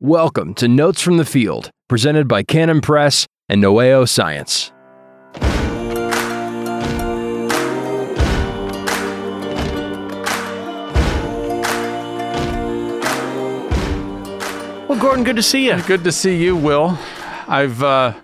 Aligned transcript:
Welcome 0.00 0.54
to 0.54 0.68
Notes 0.68 1.00
from 1.02 1.16
the 1.16 1.24
Field, 1.24 1.72
presented 1.88 2.28
by 2.28 2.44
Canon 2.44 2.80
Press 2.80 3.26
and 3.48 3.60
Noeo 3.60 4.08
Science. 4.08 4.70
Well, 14.88 14.98
Gordon, 14.98 15.22
good 15.22 15.36
to 15.36 15.42
see 15.42 15.66
you. 15.66 15.80
Good 15.82 16.02
to 16.04 16.12
see 16.12 16.42
you, 16.42 16.56
Will. 16.56 16.98
I've 17.46 17.82
uh, 17.82 18.14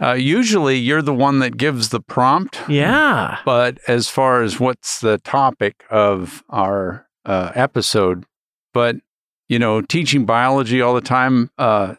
uh, 0.00 0.12
usually 0.14 0.76
you're 0.78 1.02
the 1.02 1.12
one 1.12 1.40
that 1.40 1.58
gives 1.58 1.90
the 1.90 2.00
prompt, 2.00 2.60
Yeah. 2.68 3.38
but 3.44 3.78
as 3.86 4.08
far 4.08 4.42
as 4.42 4.58
what's 4.58 5.00
the 5.00 5.18
topic 5.18 5.84
of 5.90 6.42
our 6.48 7.06
uh, 7.26 7.52
episode, 7.54 8.24
but 8.72 8.96
you 9.48 9.58
know, 9.58 9.80
teaching 9.80 10.24
biology 10.26 10.80
all 10.80 10.94
the 10.94 11.00
time, 11.00 11.50
uh, 11.58 11.94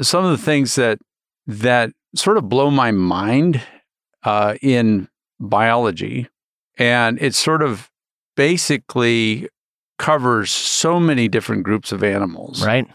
some 0.00 0.24
of 0.24 0.30
the 0.30 0.44
things 0.44 0.74
that 0.76 0.98
that 1.46 1.92
sort 2.14 2.36
of 2.36 2.48
blow 2.48 2.70
my 2.70 2.90
mind 2.90 3.62
uh, 4.24 4.54
in 4.62 5.08
biology, 5.40 6.28
and 6.76 7.20
it 7.20 7.34
sort 7.34 7.62
of 7.62 7.90
basically 8.36 9.48
covers 9.98 10.50
so 10.50 10.98
many 11.00 11.28
different 11.28 11.62
groups 11.64 11.90
of 11.92 12.02
animals, 12.04 12.64
Right. 12.64 12.86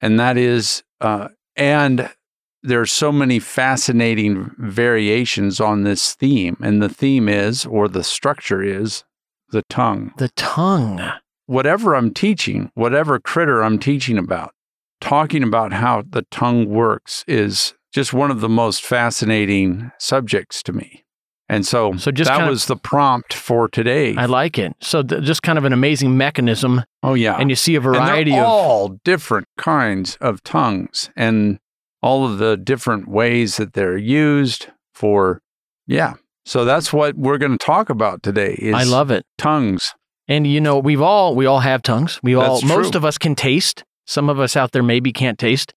and 0.00 0.18
that 0.20 0.36
is 0.36 0.82
uh, 1.00 1.28
and 1.56 2.08
there 2.62 2.80
are 2.80 2.86
so 2.86 3.10
many 3.10 3.40
fascinating 3.40 4.52
variations 4.58 5.60
on 5.60 5.82
this 5.82 6.14
theme 6.14 6.56
and 6.62 6.80
the 6.80 6.88
theme 6.88 7.28
is 7.28 7.66
or 7.66 7.88
the 7.88 8.04
structure 8.04 8.62
is 8.62 9.02
the 9.50 9.62
tongue 9.68 10.12
The 10.16 10.28
tongue. 10.36 11.00
Whatever 11.46 11.94
i'm 11.94 12.12
teaching 12.12 12.70
whatever 12.74 13.18
critter 13.18 13.62
i'm 13.62 13.78
teaching 13.78 14.18
about 14.18 14.52
talking 15.00 15.42
about 15.42 15.72
how 15.72 16.02
the 16.08 16.22
tongue 16.30 16.68
works 16.68 17.24
is 17.26 17.74
just 17.92 18.12
one 18.12 18.30
of 18.30 18.40
the 18.40 18.48
most 18.48 18.82
fascinating 18.84 19.90
subjects 19.98 20.62
to 20.62 20.72
me 20.72 21.04
and 21.48 21.66
so, 21.66 21.92
So 21.98 22.10
just 22.10 22.28
that 22.30 22.36
kind 22.38 22.44
of- 22.44 22.50
was 22.50 22.64
the 22.66 22.76
prompt 22.76 23.34
for 23.34 23.68
today 23.68 24.14
I 24.16 24.24
like 24.24 24.58
it. 24.58 24.72
So, 24.80 25.02
th- 25.02 25.22
just 25.22 25.42
kind 25.42 25.58
of 25.58 25.66
an 25.66 25.74
amazing 25.74 26.16
mechanism, 26.16 26.82
oh 27.02 27.12
yeah 27.12 27.36
and 27.36 27.50
you 27.50 27.56
see 27.56 27.74
a 27.74 27.80
variety 27.80 28.32
of. 28.32 28.44
all 28.46 28.88
different 29.04 29.48
kinds 29.58 30.16
of 30.20 30.42
tongues 30.44 31.10
and 31.14 31.58
all 32.00 32.24
of 32.24 32.38
the 32.38 32.56
different 32.56 33.06
ways 33.08 33.58
that 33.58 33.74
they're 33.74 33.98
used 33.98 34.68
for 34.94 35.42
yeah 35.86 36.14
so 36.46 36.64
that's 36.64 36.90
what 36.92 37.16
we're 37.16 37.38
going 37.38 37.52
to 37.58 37.64
talk 37.64 37.90
about 37.90 38.22
today 38.22 38.54
is 38.58 38.74
I 38.74 38.84
love 38.84 39.10
it. 39.10 39.24
tongues 39.36 39.92
And 40.28 40.46
you 40.46 40.60
know, 40.60 40.78
we've 40.78 41.00
all 41.02 41.34
we 41.34 41.46
all 41.46 41.60
have 41.60 41.82
tongues. 41.82 42.20
We 42.22 42.34
all 42.34 42.54
That's 42.60 42.64
most 42.64 42.92
true. 42.92 42.98
of 42.98 43.04
us 43.04 43.18
can 43.18 43.34
taste. 43.34 43.84
Some 44.06 44.28
of 44.28 44.38
us 44.40 44.56
out 44.56 44.72
there 44.72 44.82
maybe 44.82 45.12
can't 45.12 45.38
taste. 45.38 45.74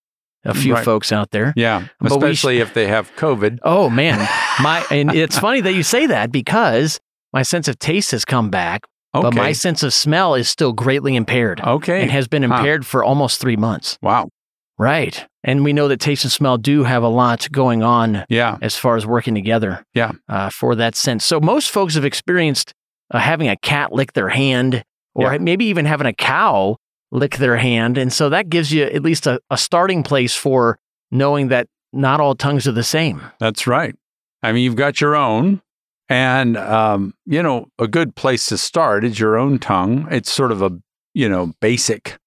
A 0.47 0.53
few 0.53 0.75
Right. 0.75 0.85
folks 0.85 1.11
out 1.11 1.31
there. 1.31 1.53
yeah 1.55 1.87
But 1.99 2.11
especially 2.11 2.59
if 2.59 2.75
they 2.75 2.85
have 2.87 3.11
covid 3.15 3.57
Oh 3.63 3.89
man, 3.89 4.19
my 4.61 4.85
and 4.91 5.11
it's 5.13 5.39
funny 5.39 5.59
that 5.61 5.73
you 5.73 5.81
say 5.81 6.05
that 6.05 6.31
because 6.31 6.99
my 7.33 7.41
sense 7.41 7.67
of 7.67 7.79
taste 7.79 8.11
has 8.11 8.25
come 8.25 8.51
back, 8.51 8.85
okay 9.15 9.23
but 9.23 9.33
my 9.33 9.53
sense 9.53 9.81
of 9.81 9.91
smell 9.91 10.35
is 10.35 10.47
still 10.47 10.71
greatly 10.71 11.15
impaired 11.15 11.59
okay 11.61 12.01
and 12.03 12.11
has 12.11 12.27
been 12.27 12.43
Huh. 12.43 12.53
impaired 12.57 12.85
for 12.85 13.03
almost 13.03 13.41
three 13.41 13.55
months. 13.57 13.97
wow 14.03 14.29
Right, 14.77 15.25
and 15.43 15.63
we 15.63 15.71
know 15.73 15.87
that 15.87 15.99
taste 16.01 16.25
and 16.25 16.31
smell 16.31 16.57
do 16.57 16.83
have 16.83 17.01
a 17.01 17.07
lot 17.07 17.47
going 17.51 17.81
on 17.81 18.25
yeah 18.29 18.57
as 18.61 18.75
far 18.77 18.97
as 18.97 19.05
working 19.07 19.33
together. 19.33 19.83
Yeah. 19.95 20.11
uh, 20.29 20.49
for 20.51 20.75
that 20.75 20.95
sense. 20.95 21.23
So 21.25 21.39
most 21.39 21.71
folks 21.71 21.95
have 21.95 22.05
experienced 22.05 22.73
uh, 23.11 23.19
having 23.19 23.47
a 23.49 23.55
cat 23.57 23.91
lick 23.93 24.13
their 24.13 24.29
hand, 24.29 24.83
or 25.13 25.31
Yeah. 25.33 25.37
maybe 25.39 25.65
even 25.65 25.85
having 25.85 26.07
a 26.07 26.13
cow 26.13 26.77
lick 27.11 27.37
their 27.37 27.57
hand, 27.57 27.97
and 27.97 28.11
so 28.11 28.29
that 28.29 28.49
gives 28.49 28.71
you 28.71 28.83
at 28.83 29.01
least 29.03 29.27
a, 29.27 29.39
a 29.49 29.57
starting 29.57 30.03
place 30.03 30.35
for 30.35 30.77
knowing 31.11 31.47
that 31.49 31.67
not 31.93 32.19
all 32.19 32.35
tongues 32.35 32.67
are 32.67 32.71
the 32.73 32.83
same. 32.83 33.21
that's 33.39 33.67
right. 33.67 33.95
I 34.43 34.51
mean 34.51 34.63
you've 34.63 34.75
got 34.75 34.99
your 35.01 35.15
own 35.15 35.61
and 36.09 36.57
um, 36.57 37.13
you 37.25 37.41
know 37.41 37.67
a 37.79 37.87
good 37.87 38.15
place 38.15 38.45
to 38.47 38.57
start 38.57 39.03
is 39.03 39.19
your 39.19 39.37
own 39.37 39.59
tongue. 39.59 40.07
It's 40.11 40.31
sort 40.33 40.51
of 40.51 40.61
a 40.61 40.71
you 41.13 41.29
know 41.29 41.53
basic 41.61 42.17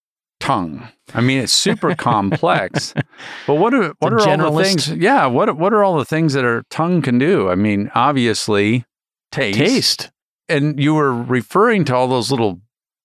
tongue. 0.41 0.89
I 1.15 1.21
mean 1.21 1.39
it's 1.39 1.53
super 1.53 1.95
complex 2.09 2.95
but 3.47 3.55
what 3.57 3.75
are 3.75 3.93
what 3.99 4.13
a 4.13 4.17
are 4.17 4.41
all 4.43 4.53
the 4.53 4.65
things 4.65 4.89
yeah 4.91 5.27
what 5.27 5.57
what 5.59 5.73
are 5.75 5.83
all 5.85 5.99
the 5.99 6.05
things 6.05 6.33
that 6.35 6.45
our 6.45 6.63
tongue 6.71 7.03
can 7.03 7.19
do? 7.19 7.49
I 7.51 7.55
mean 7.57 7.91
obviously 7.95 8.85
taste, 9.33 9.59
Taste 9.59 10.11
and 10.49 10.81
you 10.83 10.95
were 10.95 11.15
referring 11.15 11.85
to 11.87 11.95
all 11.95 12.09
those 12.09 12.31
little 12.31 12.61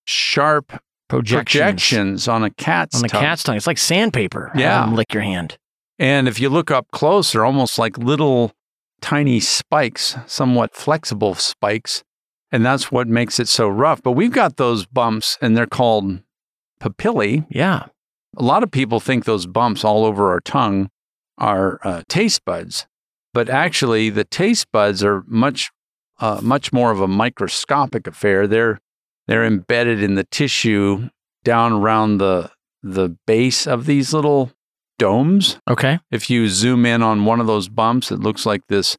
sharp 0.05 0.81
projections, 1.09 1.43
projections 1.43 2.27
on 2.27 2.43
a 2.43 2.49
cat's 2.49 2.95
on 2.95 3.01
the 3.01 3.07
tongue. 3.07 3.21
cat's 3.21 3.43
tongue. 3.43 3.55
It's 3.55 3.67
like 3.67 3.77
sandpaper. 3.77 4.51
Yeah. 4.55 4.81
them 4.85 4.95
lick 4.95 5.13
your 5.13 5.23
hand. 5.23 5.57
And 5.99 6.27
if 6.27 6.39
you 6.39 6.49
look 6.49 6.71
up 6.71 6.87
close, 6.91 7.31
they're 7.31 7.45
almost 7.45 7.77
like 7.77 7.97
little 7.97 8.51
tiny 9.01 9.39
spikes, 9.39 10.17
somewhat 10.25 10.75
flexible 10.75 11.35
spikes. 11.35 12.03
And 12.51 12.65
that's 12.65 12.91
what 12.91 13.07
makes 13.07 13.39
it 13.39 13.47
so 13.47 13.67
rough. 13.67 14.01
But 14.01 14.11
we've 14.11 14.31
got 14.31 14.57
those 14.57 14.85
bumps, 14.85 15.37
and 15.41 15.57
they're 15.57 15.65
called 15.65 16.19
papillae. 16.79 17.45
Yeah, 17.49 17.85
A 18.37 18.43
lot 18.43 18.63
of 18.63 18.71
people 18.71 18.99
think 18.99 19.25
those 19.25 19.45
bumps 19.47 19.83
all 19.83 20.05
over 20.05 20.29
our 20.31 20.39
tongue 20.39 20.89
are 21.37 21.79
uh, 21.83 22.03
taste 22.09 22.45
buds. 22.45 22.85
But 23.33 23.49
actually, 23.49 24.09
the 24.11 24.23
taste 24.23 24.71
buds 24.71 25.03
are 25.03 25.23
much, 25.27 25.71
uh, 26.23 26.39
much 26.41 26.71
more 26.71 26.89
of 26.89 27.01
a 27.01 27.07
microscopic 27.07 28.07
affair. 28.07 28.47
They're, 28.47 28.79
they're 29.27 29.43
embedded 29.43 30.01
in 30.01 30.15
the 30.15 30.23
tissue 30.23 31.09
down 31.43 31.73
around 31.73 32.19
the, 32.19 32.49
the 32.81 33.17
base 33.27 33.67
of 33.67 33.85
these 33.85 34.13
little 34.13 34.51
domes 34.97 35.57
okay. 35.69 35.99
if 36.11 36.29
you 36.29 36.47
zoom 36.47 36.85
in 36.85 37.03
on 37.03 37.25
one 37.25 37.41
of 37.41 37.47
those 37.47 37.67
bumps, 37.67 38.09
it 38.09 38.19
looks 38.19 38.45
like 38.45 38.61
this 38.69 38.95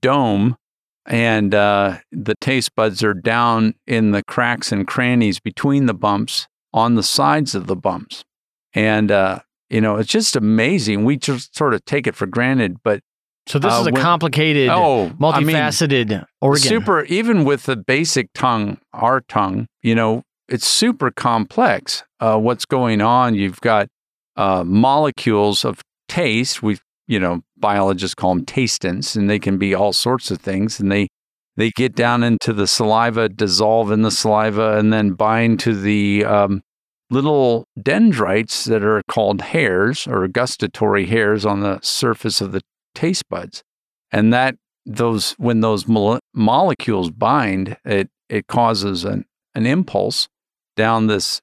dome, 0.00 0.56
and 1.04 1.52
uh, 1.52 1.98
the 2.12 2.36
taste 2.40 2.76
buds 2.76 3.02
are 3.02 3.14
down 3.14 3.74
in 3.88 4.12
the 4.12 4.22
cracks 4.22 4.70
and 4.70 4.86
crannies 4.86 5.40
between 5.40 5.86
the 5.86 5.94
bumps 5.94 6.46
on 6.72 6.94
the 6.94 7.02
sides 7.02 7.56
of 7.56 7.66
the 7.66 7.74
bumps. 7.74 8.24
And, 8.72 9.10
uh, 9.10 9.40
you 9.68 9.80
know, 9.80 9.96
it's 9.96 10.12
just 10.12 10.36
amazing. 10.36 11.04
We 11.04 11.16
just 11.16 11.56
sort 11.56 11.74
of 11.74 11.84
take 11.84 12.06
it 12.06 12.14
for 12.14 12.26
granted, 12.26 12.76
but 12.84 13.00
So 13.46 13.58
this 13.58 13.72
Uh, 13.72 13.80
is 13.80 13.86
a 13.88 13.90
when- 13.92 14.02
complicated, 14.02 14.68
oh, 14.70 15.04
I 15.22 15.40
mean, 15.40 15.56
multifaceted 15.56 16.24
organ. 16.40 16.62
super, 16.62 17.04
even 17.04 17.44
with 17.44 17.64
the 17.64 17.76
basic 17.76 18.28
tongue, 18.34 18.78
our 18.92 19.20
tongue, 19.20 19.66
you 19.82 19.94
know, 19.94 20.22
it's 20.48 20.66
super 20.66 21.10
complex 21.10 22.04
uh, 22.20 22.38
what's 22.38 22.64
going 22.64 23.00
on. 23.00 23.34
You've 23.34 23.60
got 23.60 23.88
uh, 24.36 24.62
molecules 24.64 25.64
of 25.64 25.80
taste. 26.08 26.62
We, 26.62 26.78
you 27.08 27.18
know, 27.18 27.40
biologists 27.58 28.14
call 28.14 28.34
them 28.34 28.44
tastants, 28.44 29.16
and 29.16 29.28
they 29.28 29.38
can 29.38 29.58
be 29.58 29.74
all 29.74 29.92
sorts 29.92 30.30
of 30.30 30.40
things. 30.40 30.78
And 30.80 30.90
they 30.92 31.08
they 31.56 31.70
get 31.70 31.94
down 31.94 32.22
into 32.22 32.52
the 32.54 32.66
saliva, 32.66 33.28
dissolve 33.28 33.90
in 33.92 34.02
the 34.02 34.10
saliva, 34.10 34.78
and 34.78 34.90
then 34.92 35.10
bind 35.12 35.60
to 35.60 35.74
the 35.78 36.24
um, 36.24 36.62
little 37.10 37.66
dendrites 37.80 38.64
that 38.64 38.82
are 38.82 39.02
called 39.08 39.42
hairs 39.42 40.06
or 40.06 40.26
gustatory 40.28 41.06
hairs 41.06 41.44
on 41.44 41.60
the 41.60 41.78
surface 41.82 42.40
of 42.40 42.52
the 42.52 42.62
taste 42.94 43.28
buds. 43.28 43.62
And 44.10 44.32
that 44.32 44.56
those 44.84 45.32
when 45.32 45.60
those 45.60 45.86
mole- 45.86 46.20
molecules 46.34 47.10
bind, 47.10 47.76
it 47.84 48.10
it 48.28 48.46
causes 48.46 49.04
an 49.04 49.24
an 49.54 49.66
impulse 49.66 50.28
down 50.76 51.06
this 51.06 51.40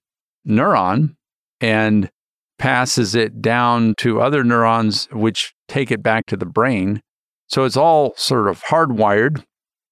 neuron 0.48 1.16
and 1.62 2.10
passes 2.58 3.16
it 3.16 3.42
down 3.42 3.94
to 3.98 4.22
other 4.22 4.44
neurons, 4.44 5.08
which 5.12 5.54
take 5.68 5.92
it 5.92 6.04
back 6.04 6.26
to 6.28 6.38
the 6.38 6.46
brain. 6.46 7.02
So 7.48 7.64
it's 7.64 7.78
all 7.78 8.14
sort 8.16 8.48
of 8.48 8.62
hardwired 8.64 9.44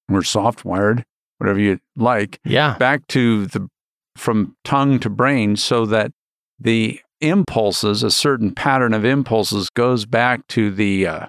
or 0.08 0.20
softwired, 0.20 1.04
whatever 1.38 1.58
you 1.58 1.80
like, 1.96 2.38
yeah. 2.44 2.76
back 2.78 3.06
to 3.08 3.46
the 3.46 3.68
from 4.16 4.56
tongue 4.64 4.98
to 4.98 5.10
brain 5.10 5.56
so 5.56 5.86
that 5.86 6.12
the 6.58 7.00
impulses, 7.20 8.02
a 8.02 8.10
certain 8.10 8.54
pattern 8.54 8.92
of 8.92 9.04
impulses, 9.04 9.70
goes 9.70 10.06
back 10.06 10.46
to 10.48 10.70
the 10.70 11.06
uh, 11.06 11.26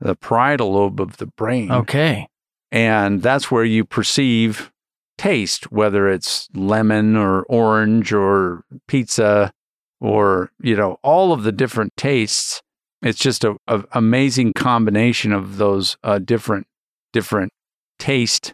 the 0.00 0.14
parietal 0.16 0.72
lobe 0.72 1.00
of 1.00 1.16
the 1.18 1.26
brain 1.26 1.70
Okay. 1.70 2.26
and 2.72 3.22
that's 3.22 3.50
where 3.50 3.64
you 3.64 3.84
perceive 3.84 4.70
taste 5.18 5.70
whether 5.70 6.08
it's 6.08 6.48
lemon 6.54 7.16
or 7.16 7.42
orange 7.42 8.12
or 8.12 8.64
pizza 8.88 9.52
or 10.00 10.50
you 10.62 10.74
know 10.74 10.98
all 11.02 11.32
of 11.32 11.42
the 11.42 11.52
different 11.52 11.94
tastes 11.96 12.62
it's 13.02 13.18
just 13.18 13.44
a, 13.44 13.56
a 13.66 13.82
amazing 13.92 14.52
combination 14.54 15.32
of 15.32 15.56
those 15.58 15.96
uh, 16.04 16.18
different 16.18 16.66
different 17.12 17.52
taste 17.98 18.52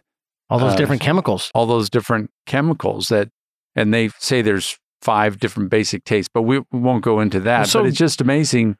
All 0.49 0.59
those 0.59 0.73
Uh, 0.73 0.77
different 0.77 1.01
chemicals. 1.01 1.51
all 1.55 1.65
those 1.65 1.89
different 1.89 2.29
chemicals 2.45 3.07
that 3.07 3.29
and 3.75 3.93
they 3.93 4.09
say 4.19 4.41
there's 4.41 4.77
five 5.01 5.39
different 5.39 5.69
basic 5.69 6.03
tastes 6.03 6.29
but 6.33 6.41
we, 6.41 6.59
we 6.71 6.79
won't 6.79 7.03
go 7.03 7.19
into 7.21 7.39
that 7.41 7.67
So- 7.67 7.79
but 7.81 7.87
it's 7.87 7.97
just 7.97 8.19
amazing 8.19 8.75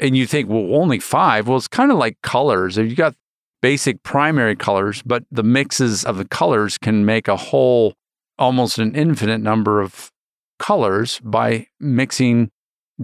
and 0.00 0.16
you 0.16 0.26
think 0.26 0.48
well 0.48 0.74
only 0.74 0.98
five 0.98 1.46
well 1.48 1.56
it's 1.56 1.68
kind 1.68 1.90
of 1.92 1.98
like 1.98 2.16
colors 2.22 2.76
you 2.76 2.94
got 2.94 3.14
basic 3.62 4.02
primary 4.02 4.56
colors 4.56 5.02
but 5.04 5.22
the 5.30 5.42
mixes 5.42 6.04
of 6.04 6.16
the 6.16 6.24
colors 6.26 6.78
can 6.78 7.04
make 7.04 7.28
a 7.28 7.36
whole 7.36 7.94
almost 8.38 8.78
an 8.78 8.94
infinite 8.94 9.38
number 9.38 9.80
of 9.80 10.10
colors 10.58 11.20
by 11.22 11.66
mixing 11.78 12.50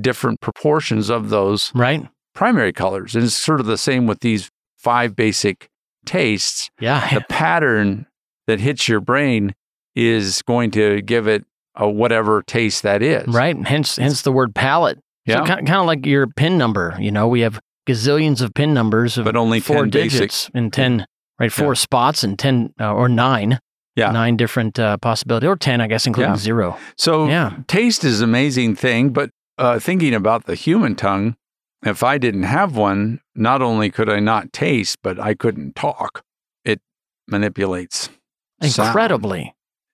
different 0.01 0.41
proportions 0.41 1.11
of 1.11 1.29
those 1.31 1.73
Right? 1.75 2.07
primary 2.35 2.73
colors. 2.73 3.15
And 3.15 3.25
it's 3.25 3.35
sort 3.35 3.61
of 3.61 3.67
the 3.67 3.79
same 3.79 4.07
with 4.07 4.21
these 4.21 4.51
five 4.77 5.17
basic 5.17 5.69
tastes. 6.05 6.71
Yeah. 6.81 7.09
The 7.15 7.21
pattern 7.29 8.07
that 8.47 8.61
hits 8.61 8.89
your 8.89 9.01
brain 9.01 9.55
is 9.95 10.43
going 10.43 10.71
to 10.73 11.01
give 11.03 11.27
it 11.27 11.45
a 11.75 11.89
whatever 11.89 12.43
taste 12.43 12.83
that 12.83 13.03
is. 13.03 13.27
Right. 13.29 13.57
Hence, 13.67 13.97
hence 13.97 14.23
the 14.23 14.33
word 14.33 14.55
palette. 14.55 14.99
Yeah. 15.27 15.39
So 15.39 15.45
kind, 15.45 15.69
of 15.69 15.87
like 15.87 16.07
your 16.07 16.27
pin 16.27 16.57
number. 16.57 16.97
You 16.99 17.11
know, 17.11 17.27
we 17.29 17.41
have 17.41 17.61
gazillions 17.89 18.41
of 18.41 18.55
pin 18.55 18.73
numbers 18.75 19.19
of 19.19 19.25
But 19.25 19.37
only 19.37 19.61
four 19.61 19.85
10 19.87 19.91
digits 19.91 20.51
and 20.55 20.73
ten, 20.73 21.07
right? 21.41 21.53
Four 21.53 21.75
spots 21.75 22.23
and 22.25 22.39
ten 22.39 22.73
uh, 22.81 22.93
or 22.93 23.09
nine. 23.09 23.59
Yeah. 23.97 24.11
Nine 24.13 24.37
different 24.37 24.79
uh, 24.79 24.99
possibilities, 24.99 25.49
or 25.49 25.57
ten, 25.57 25.81
I 25.81 25.87
guess, 25.87 26.07
including 26.07 26.33
Yeah. 26.33 26.37
zero. 26.39 26.79
So 26.99 27.27
Yeah. 27.29 27.57
taste 27.67 28.05
is 28.05 28.21
an 28.21 28.29
amazing 28.29 28.77
thing, 28.77 29.09
but 29.09 29.31
uh, 29.57 29.79
thinking 29.79 30.13
about 30.13 30.45
the 30.45 30.55
human 30.55 30.95
tongue, 30.97 31.35
if 31.83 32.03
I 32.03 32.19
didn't 32.19 32.43
have 32.43 32.77
one, 32.77 33.21
not 33.35 33.63
only 33.63 33.91
could 33.91 34.11
I 34.11 34.21
not 34.21 34.53
taste, 34.53 34.99
but 35.03 35.19
I 35.19 35.33
couldn't 35.33 35.77
talk. 35.77 36.23
It 36.63 36.81
manipulates. 37.27 38.11
sound. 38.75 38.93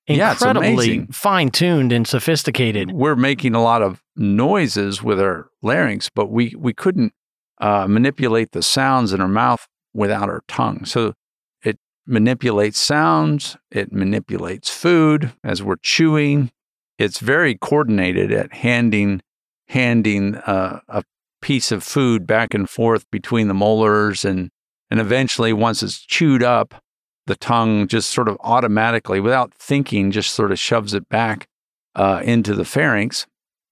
Incredibly, 0.07 0.97
Yeah, 0.97 1.05
fine 1.13 1.51
tuned 1.51 1.93
and 1.93 2.07
sophisticated. 2.07 2.93
We're 2.93 3.17
making 3.17 3.55
a 3.55 3.63
lot 3.63 3.83
of 3.83 4.03
noises 4.17 5.03
with 5.03 5.21
our 5.21 5.49
larynx, 5.63 6.11
but 6.13 6.31
we 6.31 6.55
we 6.59 6.75
couldn't 6.75 7.13
uh, 7.61 7.87
manipulate 7.87 8.51
the 8.53 8.63
sounds 8.63 9.13
in 9.13 9.21
our 9.21 9.29
mouth 9.29 9.67
without 9.95 10.29
our 10.29 10.43
tongue. 10.49 10.85
So 10.85 11.15
it 11.63 11.79
manipulates 12.07 12.79
sounds. 12.79 13.57
It 13.71 13.93
manipulates 13.93 14.71
food 14.71 15.33
as 15.45 15.63
we're 15.63 15.77
chewing. 15.77 16.51
It's 16.99 17.21
very 17.21 17.57
coordinated 17.57 18.33
at 18.33 18.53
handing 18.55 19.23
handing 19.69 20.35
uh, 20.35 20.81
a 20.89 21.05
piece 21.41 21.71
of 21.73 21.85
food 21.85 22.27
back 22.27 22.55
and 22.55 22.69
forth 22.69 23.05
between 23.11 23.49
the 23.49 23.55
molars 23.55 24.25
and 24.25 24.51
and 24.91 25.01
eventually 25.01 25.53
once 25.53 25.83
it's 25.83 26.05
chewed 26.05 26.43
up 26.43 26.83
the 27.27 27.37
tongue 27.37 27.87
just 27.87 28.11
sort 28.11 28.29
of 28.29 28.37
automatically 28.41 29.21
without 29.21 29.53
thinking 29.55 30.11
just 30.11 30.33
sort 30.35 30.51
of 30.53 30.59
shoves 30.59 30.93
it 30.95 31.09
back 31.09 31.47
uh, 31.95 32.21
into 32.25 32.55
the 32.55 32.65
pharynx 32.65 33.27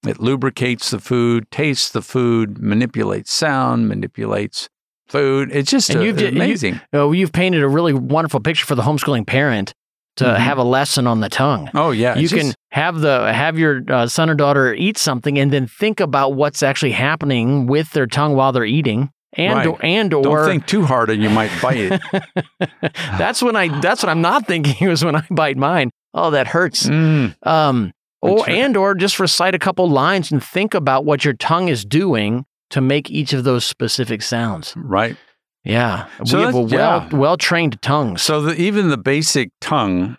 it 0.07 0.21
lubricates 0.21 0.91
the 0.91 0.99
food 1.01 1.51
tastes 1.51 1.91
the 1.91 2.03
food 2.03 2.59
manipulates 2.59 3.33
sound 3.33 3.89
manipulates 3.89 4.69
food 5.09 5.51
it's 5.53 5.71
just 5.71 5.91
And 5.91 6.01
a- 6.01 6.05
you've 6.05 6.17
di- 6.17 6.25
you- 6.27 6.31
amazing 6.31 6.81
Oh, 6.93 7.13
you've 7.13 7.33
painted 7.33 7.63
a 7.63 7.69
really 7.69 7.93
wonderful 7.93 8.41
picture 8.41 8.65
for 8.67 8.75
the 8.75 8.83
homeschooling 8.83 9.27
parent 9.27 9.73
to 10.17 10.25
Mhm. 10.25 10.37
have 10.37 10.59
a 10.59 10.63
lesson 10.65 11.07
on 11.07 11.21
the 11.21 11.29
tongue. 11.29 11.69
oh 11.75 11.91
yeah 11.91 12.17
you 12.17 12.29
can 12.29 12.39
just- 12.39 12.57
have 12.73 13.01
the 13.01 13.33
have 13.33 13.59
your 13.59 13.83
uh, 13.89 14.07
son 14.07 14.31
or 14.31 14.35
daughter 14.35 14.73
eat 14.75 14.97
something 14.99 15.39
and 15.39 15.51
then 15.53 15.67
think 15.67 15.99
about 16.01 16.35
what's 16.35 16.63
actually 16.63 16.93
happening 16.93 17.67
with 17.67 17.91
their 17.93 18.07
tongue 18.07 18.35
while 18.37 18.53
they're 18.53 18.65
eating 18.65 19.11
and 19.35 19.55
Right. 19.67 19.79
and 19.85 20.13
or 20.15 20.23
don't 20.23 20.47
think 20.47 20.67
too 20.67 20.85
hard 20.85 21.11
and 21.11 21.23
you 21.23 21.31
might 21.31 21.51
bite 21.63 21.77
it 21.79 22.01
that's 23.19 23.43
when 23.43 23.57
I 23.57 23.81
that's 23.81 24.03
what 24.03 24.11
I'm 24.11 24.21
not 24.21 24.47
thinking 24.47 24.89
is 24.89 25.05
when 25.05 25.17
I 25.17 25.25
bite 25.31 25.57
mine. 25.57 25.91
Oh, 26.15 26.31
that 26.31 26.49
hurts. 26.49 26.87
Mm, 26.87 27.35
Um 27.47 27.93
or 28.23 28.39
right. 28.41 28.49
and 28.51 28.77
or 28.77 28.95
just 28.95 29.19
recite 29.21 29.55
a 29.55 29.59
couple 29.59 29.89
lines 29.89 30.31
and 30.33 30.43
think 30.43 30.75
about 30.75 31.05
what 31.05 31.25
your 31.25 31.35
tongue 31.35 31.69
is 31.69 31.85
doing 31.85 32.45
to 32.71 32.81
make 32.81 33.11
each 33.11 33.33
of 33.33 33.45
those 33.45 33.65
specific 33.65 34.23
sounds. 34.23 34.75
right 34.77 35.17
Yeah. 35.65 36.07
So 36.25 36.39
we 36.39 36.45
have 36.45 36.55
a 36.55 36.61
well 36.61 36.69
yeah. 36.71 37.09
well 37.17 37.37
trained 37.37 37.81
tongue. 37.83 38.17
So 38.19 38.43
the, 38.43 38.55
even 38.61 38.89
the 38.89 38.99
basic 38.99 39.51
tongue, 39.61 40.17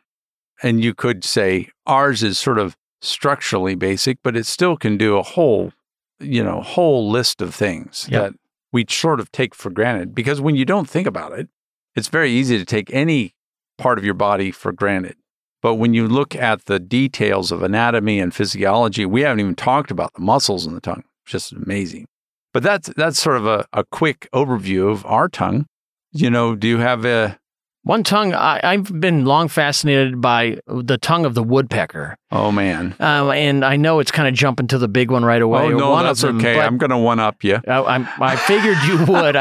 and 0.64 0.84
you 0.84 0.94
could 0.94 1.24
say 1.24 1.70
ours 1.86 2.24
is 2.24 2.40
sort 2.40 2.58
of 2.60 2.76
structurally 3.02 3.76
basic, 3.76 4.20
but 4.24 4.36
it 4.38 4.46
still 4.46 4.78
can 4.78 4.96
do 4.98 5.18
a 5.18 5.24
whole, 5.24 5.74
you 6.20 6.44
know, 6.44 6.62
whole 6.62 7.10
list 7.10 7.42
of 7.42 7.54
things 7.54 8.08
Yep. 8.10 8.22
that 8.32 8.40
we 8.72 8.86
sort 8.90 9.20
of 9.20 9.32
take 9.32 9.56
for 9.56 9.70
granted. 9.70 10.16
Because 10.16 10.42
when 10.42 10.56
you 10.56 10.66
don't 10.66 10.90
think 10.90 11.08
about 11.08 11.38
it, 11.38 11.50
it's 11.96 12.08
very 12.08 12.32
easy 12.32 12.58
to 12.58 12.66
take 12.66 12.94
any 12.94 13.36
part 13.78 13.98
of 13.98 14.06
your 14.06 14.14
body 14.14 14.52
for 14.52 14.72
granted. 14.72 15.16
But 15.62 15.76
when 15.76 15.94
you 15.94 16.08
look 16.08 16.36
at 16.36 16.66
the 16.66 16.80
details 16.80 17.52
of 17.52 17.62
anatomy 17.62 18.20
and 18.20 18.34
physiology, 18.34 19.06
we 19.06 19.22
haven't 19.22 19.42
even 19.42 19.56
talked 19.56 19.92
about 19.92 20.14
the 20.14 20.22
muscles 20.22 20.66
in 20.66 20.74
the 20.74 20.82
tongue. 20.82 21.04
It's 21.24 21.32
just 21.32 21.52
amazing. 21.52 22.08
But 22.54 22.64
that's 22.64 22.90
that's 22.98 23.20
sort 23.20 23.38
of 23.38 23.46
a, 23.46 23.66
a 23.72 23.84
quick 23.86 24.28
overview 24.34 24.92
of 24.92 25.06
our 25.06 25.30
tongue. 25.30 25.68
You 26.12 26.30
know, 26.30 26.56
do 26.56 26.68
you 26.68 26.80
have 26.80 27.06
a 27.06 27.40
One 27.84 28.04
tongue, 28.04 28.32
I, 28.36 28.60
I've 28.64 29.00
been 29.02 29.26
long 29.26 29.48
fascinated 29.48 30.22
by 30.22 30.60
the 30.68 31.00
tongue 31.00 31.26
of 31.26 31.34
the 31.34 31.42
woodpecker. 31.42 32.16
Oh 32.32 32.52
man. 32.52 32.96
Um, 33.00 33.32
and 33.32 33.66
I 33.66 33.76
know 33.76 34.00
it's 34.00 34.12
kind 34.12 34.28
of 34.28 34.36
jumping 34.36 34.68
to 34.68 34.78
the 34.78 34.88
big 34.88 35.10
one 35.10 35.26
right 35.26 35.42
away. 35.42 35.64
oh 35.64 35.70
no, 35.70 35.90
one 35.90 36.06
that's 36.06 36.22
them, 36.22 36.38
okay. 36.38 36.60
I'm 36.60 36.78
going 36.78 36.92
to 36.92 36.98
one 37.00 37.20
up 37.20 37.44
you. 37.44 37.60
I, 37.68 38.08
I 38.20 38.36
figured 38.36 38.78
you 38.86 39.04
would. 39.12 39.36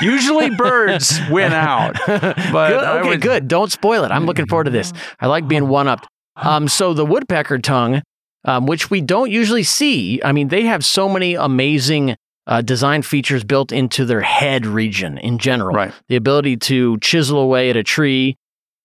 Usually 0.00 0.50
birds 0.50 1.18
win 1.28 1.52
out, 1.52 1.96
but 2.06 2.30
good, 2.70 2.84
okay, 2.84 3.08
would- 3.08 3.20
good. 3.20 3.48
Don't 3.48 3.72
spoil 3.72 4.04
it. 4.04 4.12
I'm 4.12 4.26
looking 4.26 4.46
forward 4.46 4.64
to 4.64 4.70
this. 4.70 4.92
I 5.18 5.26
like 5.26 5.48
being 5.48 5.66
one 5.68 5.88
upped. 5.88 6.06
Um, 6.36 6.68
so 6.68 6.92
the 6.94 7.04
woodpecker 7.04 7.58
tongue, 7.58 8.02
um, 8.44 8.66
which 8.66 8.90
we 8.90 9.00
don't 9.00 9.30
usually 9.32 9.64
see. 9.64 10.20
I 10.22 10.30
mean, 10.30 10.48
they 10.48 10.62
have 10.66 10.84
so 10.84 11.08
many 11.08 11.34
amazing 11.34 12.14
uh, 12.46 12.62
design 12.62 13.02
features 13.02 13.44
built 13.44 13.72
into 13.72 14.04
their 14.04 14.20
head 14.20 14.66
region 14.66 15.18
in 15.18 15.38
general. 15.38 15.74
Right. 15.74 15.92
The 16.08 16.16
ability 16.16 16.56
to 16.58 16.98
chisel 16.98 17.38
away 17.40 17.70
at 17.70 17.76
a 17.76 17.82
tree. 17.82 18.36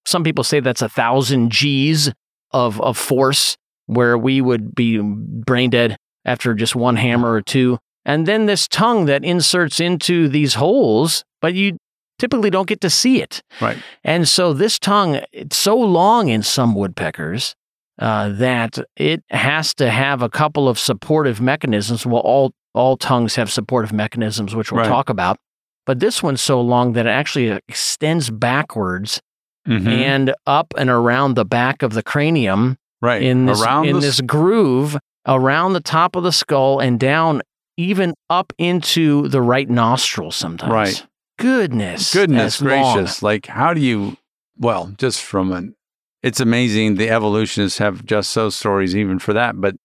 Some 0.06 0.24
people 0.24 0.44
say 0.44 0.60
that's 0.60 0.82
a 0.82 0.90
thousand 0.90 1.52
G's 1.52 2.12
of 2.52 2.82
of 2.82 2.98
force, 2.98 3.58
where 3.86 4.18
we 4.18 4.42
would 4.42 4.74
be 4.74 5.00
brain 5.00 5.70
dead 5.70 5.98
after 6.26 6.54
just 6.54 6.76
one 6.76 6.96
hammer 6.96 7.32
or 7.32 7.42
two. 7.42 7.78
And 8.04 8.26
then 8.26 8.48
this 8.48 8.68
tongue 8.68 9.06
that 9.06 9.24
inserts 9.24 9.80
into 9.80 10.28
these 10.28 10.56
holes, 10.56 11.24
but 11.40 11.54
you 11.54 11.78
typically 12.18 12.50
don't 12.50 12.68
get 12.68 12.82
to 12.82 12.90
see 12.90 13.22
it. 13.22 13.42
Right. 13.60 13.78
And 14.04 14.28
so 14.28 14.54
this 14.54 14.80
tongue, 14.80 15.22
it's 15.32 15.58
so 15.58 15.78
long 15.78 16.30
in 16.30 16.42
some 16.44 16.74
woodpeckers 16.74 17.56
uh, 18.00 18.30
that 18.30 18.80
it 18.96 19.24
has 19.30 19.74
to 19.76 19.90
have 19.90 20.22
a 20.22 20.30
couple 20.30 20.68
of 20.68 20.80
supportive 20.80 21.40
mechanisms. 21.42 22.06
Well, 22.06 22.22
all 22.22 22.54
all 22.74 22.98
tongues 22.98 23.36
have 23.36 23.52
supportive 23.52 23.92
mechanisms, 23.94 24.56
which 24.56 24.72
we'll 24.72 24.82
Right. 24.82 24.88
talk 24.88 25.10
about. 25.10 25.38
But 25.86 26.00
this 26.00 26.22
one's 26.24 26.42
so 26.42 26.62
long 26.62 26.94
that 26.94 27.06
it 27.06 27.10
actually 27.10 27.48
extends 27.68 28.30
backwards 28.30 29.20
Mhm. 29.68 29.88
and 29.88 30.34
up 30.48 30.74
and 30.78 30.90
around 30.90 31.36
the 31.36 31.46
back 31.46 31.84
of 31.84 31.94
the 31.94 32.02
cranium 32.04 32.78
right 33.02 33.22
in 33.22 33.46
this 33.46 33.62
around 33.62 33.86
in 33.88 33.96
the 33.96 34.02
this 34.02 34.22
groove 34.22 34.98
around 35.28 35.74
the 35.74 35.80
top 35.82 36.16
of 36.16 36.24
the 36.24 36.32
skull 36.32 36.80
and 36.80 37.00
down 37.00 37.42
even 37.78 38.14
up 38.30 38.54
into 38.58 39.28
the 39.30 39.42
right 39.42 39.70
nostril 39.70 40.32
sometimes. 40.32 40.72
Right. 40.72 41.06
Goodness. 41.40 42.14
Goodness 42.14 42.60
that's 42.60 42.62
long. 42.62 42.94
gracious. 42.96 43.24
Like, 43.24 43.48
how 43.48 43.74
do 43.74 43.82
you, 43.82 44.18
well, 44.58 44.94
just 44.98 45.22
from 45.24 45.52
an, 45.52 45.76
it's 46.22 46.40
amazing. 46.40 46.96
The 46.96 47.10
evolutionists 47.10 47.80
have 47.80 48.06
just 48.06 48.30
so 48.30 48.50
stories 48.50 48.96
even 48.96 49.18
for 49.20 49.34
that. 49.34 49.60
But 49.60 49.76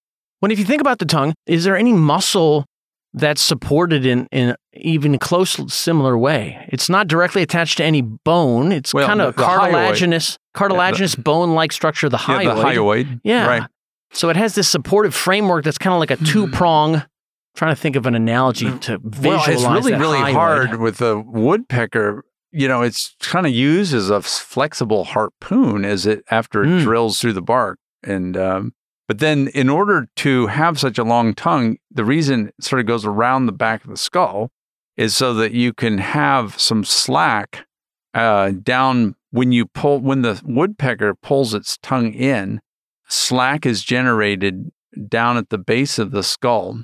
When 0.40 0.50
if 0.50 0.59
you 0.59 0.66
think 0.66 0.83
about 0.83 0.99
the 0.99 1.07
tongue, 1.07 1.33
is 1.47 1.64
there 1.64 1.76
any 1.76 1.95
muscle 1.95 2.66
that's 3.16 3.42
supported 3.42 4.06
in 4.06 4.28
in 4.30 4.54
even 4.75 5.18
close 5.18 5.58
similar 5.75 6.16
way? 6.16 6.68
It's 6.73 6.88
not 6.88 7.08
directly 7.08 7.42
attached 7.42 7.78
to 7.78 7.85
any 7.85 8.02
bone. 8.02 8.70
It's 8.70 8.94
Well, 8.94 9.06
kind 9.08 9.20
of 9.20 9.35
the 9.35 9.42
hyoid. 9.42 9.46
cartilaginous 9.46 10.38
cartilaginous 10.54 11.14
bone-like 11.16 11.73
structure, 11.73 12.08
the 12.08 12.18
yeah, 12.18 12.42
hyoid. 12.42 12.54
the 12.56 12.62
hyoid. 12.62 13.20
Yeah. 13.25 13.46
Right. 13.46 13.62
So 14.12 14.28
it 14.30 14.37
has 14.37 14.54
this 14.54 14.68
supportive 14.68 15.14
framework 15.14 15.64
that's 15.64 15.78
kind 15.78 15.92
of 15.94 15.99
like 16.00 16.11
a 16.12 16.16
two-prong. 16.25 17.02
trying 17.56 17.75
to 17.75 17.80
think 17.80 17.96
of 17.96 18.06
an 18.06 18.14
analogy 18.14 18.70
to 18.80 18.99
visualize 19.02 19.62
Well, 19.64 19.76
it's 19.78 19.87
really, 19.87 19.99
really 19.99 20.18
hyoid. 20.18 20.32
hard 20.35 20.80
with 20.80 20.99
the 20.99 21.18
woodpecker. 21.18 22.23
You 22.52 22.68
know, 22.68 22.82
it's 22.82 23.14
kind 23.20 23.46
of 23.46 23.52
used 23.52 23.92
as 23.94 24.08
a 24.11 24.20
flexible 24.23 25.04
harpoon 25.04 25.85
as 25.85 26.04
it 26.06 26.23
after 26.30 26.62
it 26.62 26.66
Mm. 26.68 26.82
drills 26.82 27.18
through 27.20 27.32
the 27.35 27.42
bark. 27.42 27.78
And 28.02 28.37
um, 28.37 28.73
but 29.09 29.19
then, 29.19 29.49
in 29.49 29.69
order 29.69 30.09
to 30.17 30.47
have 30.49 30.79
such 30.81 30.99
a 30.99 31.05
long 31.05 31.35
tongue, 31.35 31.77
the 31.91 32.05
reason 32.05 32.49
it 32.49 32.65
sort 32.65 32.81
of 32.81 32.87
goes 32.87 33.05
around 33.05 33.47
the 33.47 33.53
back 33.53 33.85
of 33.85 33.91
the 33.91 33.97
skull 33.97 34.51
is 34.97 35.15
so 35.15 35.35
that 35.35 35.53
you 35.53 35.73
can 35.73 35.99
have 35.99 36.59
some 36.61 36.83
slack 36.85 37.67
uh, 38.15 38.51
down 38.63 39.15
when 39.31 39.53
you 39.53 39.67
pull 39.67 40.01
when 40.01 40.23
the 40.23 40.41
woodpecker 40.45 41.15
pulls 41.15 41.55
its 41.55 41.79
tongue 41.83 42.13
in. 42.13 42.61
Slack 43.09 43.65
is 43.67 43.85
generated 43.85 44.71
down 45.09 45.37
at 45.37 45.51
the 45.51 45.59
base 45.59 45.99
of 45.99 46.11
the 46.11 46.23
skull 46.23 46.83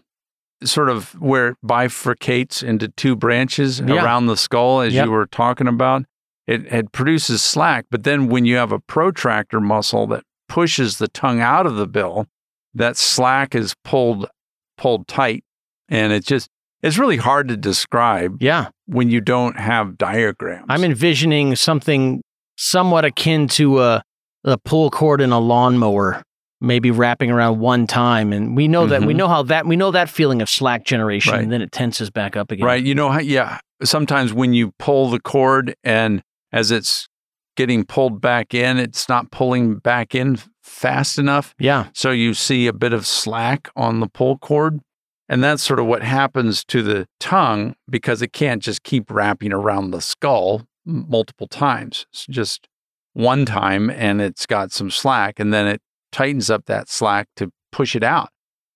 sort 0.62 0.88
of 0.88 1.20
where 1.20 1.48
it 1.48 1.56
bifurcates 1.64 2.62
into 2.62 2.86
two 2.88 3.16
branches 3.16 3.80
Yeah. 3.80 4.04
around 4.04 4.26
the 4.26 4.36
skull, 4.36 4.80
as 4.82 4.94
Yep. 4.94 5.06
you 5.06 5.10
were 5.10 5.26
talking 5.26 5.66
about. 5.66 6.04
It, 6.46 6.72
it 6.72 6.92
produces 6.92 7.42
slack, 7.42 7.86
but 7.90 8.04
then 8.04 8.28
when 8.28 8.44
you 8.44 8.56
have 8.56 8.70
a 8.70 8.78
protractor 8.78 9.60
muscle 9.60 10.06
that 10.08 10.22
pushes 10.52 10.98
the 10.98 11.08
tongue 11.08 11.40
out 11.40 11.64
of 11.66 11.76
the 11.76 11.86
bill, 11.86 12.26
that 12.74 12.96
slack 12.96 13.54
is 13.54 13.74
pulled 13.84 14.28
pulled 14.76 15.06
tight, 15.08 15.44
and 15.88 16.12
it 16.12 16.24
just 16.24 16.48
it's 16.82 16.98
really 16.98 17.16
hard 17.16 17.48
to 17.48 17.56
describe 17.56 18.36
Yeah. 18.42 18.68
when 18.86 19.08
you 19.08 19.20
don't 19.20 19.56
have 19.58 19.96
diagrams. 19.96 20.66
I'm 20.68 20.82
envisioning 20.84 21.54
something 21.56 22.20
somewhat 22.56 23.04
akin 23.04 23.46
to 23.48 23.80
a 23.80 24.02
the 24.44 24.58
pull 24.58 24.90
cord 24.90 25.20
in 25.20 25.30
a 25.32 25.38
lawnmower 25.38 26.22
maybe 26.60 26.90
wrapping 26.90 27.30
around 27.30 27.58
one 27.58 27.86
time, 27.86 28.32
and 28.32 28.56
we 28.56 28.68
know 28.68 28.86
that 28.86 29.02
we 29.02 29.14
Mhm. 29.14 29.16
know 29.16 29.28
how 29.28 29.42
that 29.44 29.66
we 29.66 29.74
know 29.76 29.90
that 29.90 30.08
feeling 30.08 30.42
of 30.42 30.48
slack 30.48 30.84
generation, 30.84 31.32
Right. 31.32 31.42
and 31.42 31.50
then 31.52 31.62
it 31.62 31.72
tenses 31.72 32.10
back 32.10 32.36
up 32.36 32.50
again. 32.52 32.64
Right. 32.66 32.84
You 32.84 32.94
know 32.94 33.10
how, 33.10 33.20
yeah. 33.20 33.58
Sometimes 33.82 34.32
when 34.32 34.52
you 34.52 34.72
pull 34.78 35.10
the 35.10 35.18
cord 35.20 35.74
and 35.82 36.22
as 36.52 36.70
it's 36.70 37.08
getting 37.56 37.84
pulled 37.84 38.20
back 38.20 38.54
in, 38.54 38.78
it's 38.78 39.08
not 39.08 39.30
pulling 39.30 39.76
back 39.76 40.14
in 40.14 40.38
fast 40.62 41.18
enough. 41.18 41.54
Yeah. 41.58 41.88
So 41.94 42.10
you 42.10 42.34
see 42.34 42.66
a 42.66 42.72
bit 42.72 42.92
of 42.92 43.06
slack 43.06 43.68
on 43.76 44.00
the 44.00 44.08
pull 44.08 44.38
cord. 44.38 44.80
And 45.28 45.42
that's 45.42 45.62
sort 45.62 45.78
of 45.78 45.86
what 45.86 46.02
happens 46.02 46.64
to 46.66 46.82
the 46.82 47.06
tongue 47.18 47.74
because 47.88 48.20
it 48.20 48.32
can't 48.32 48.62
just 48.62 48.82
keep 48.82 49.10
wrapping 49.10 49.52
around 49.52 49.90
the 49.90 50.00
skull 50.00 50.66
multiple 50.84 51.46
times. 51.46 52.06
It's 52.12 52.26
just 52.26 52.68
one 53.14 53.46
time 53.46 53.88
and 53.88 54.20
it's 54.20 54.46
got 54.46 54.72
some 54.72 54.90
slack 54.90 55.38
and 55.38 55.52
then 55.52 55.66
it 55.66 55.80
tightens 56.10 56.50
up 56.50 56.66
that 56.66 56.88
slack 56.88 57.28
to 57.36 57.50
push 57.70 57.96
it 57.96 58.02
out. 58.02 58.28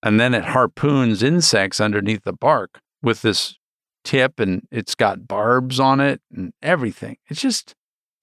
And 0.03 0.21
then 0.21 0.35
it 0.35 0.45
harpoons 0.45 1.23
insects 1.23 1.81
underneath 1.81 2.23
the 2.25 2.33
bark 2.33 2.81
with 3.03 3.23
this 3.23 3.57
tip 4.05 4.39
and 4.39 4.67
it's 4.71 4.95
got 4.95 5.27
barbs 5.27 5.81
on 5.81 6.01
it 6.01 6.21
and 6.35 6.53
everything. 6.63 7.17
It's 7.29 7.41
just, 7.41 7.75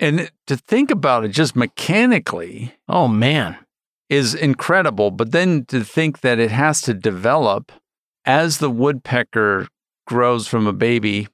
and 0.03 0.31
to 0.47 0.57
think 0.57 0.91
about 0.91 1.23
it 1.25 1.29
just 1.29 1.55
mechanically, 1.55 2.73
Oh 2.87 3.07
man. 3.07 3.57
is 4.09 4.35
incredible. 4.35 5.11
But 5.11 5.31
then 5.31 5.65
to 5.65 5.83
think 5.83 6.21
that 6.21 6.39
it 6.39 6.51
has 6.51 6.81
to 6.81 6.93
develop 6.93 7.71
as 8.25 8.57
the 8.57 8.69
woodpecker 8.69 9.67
grows 10.05 10.47
from 10.47 10.67
a 10.67 10.73
baby, 10.73 11.27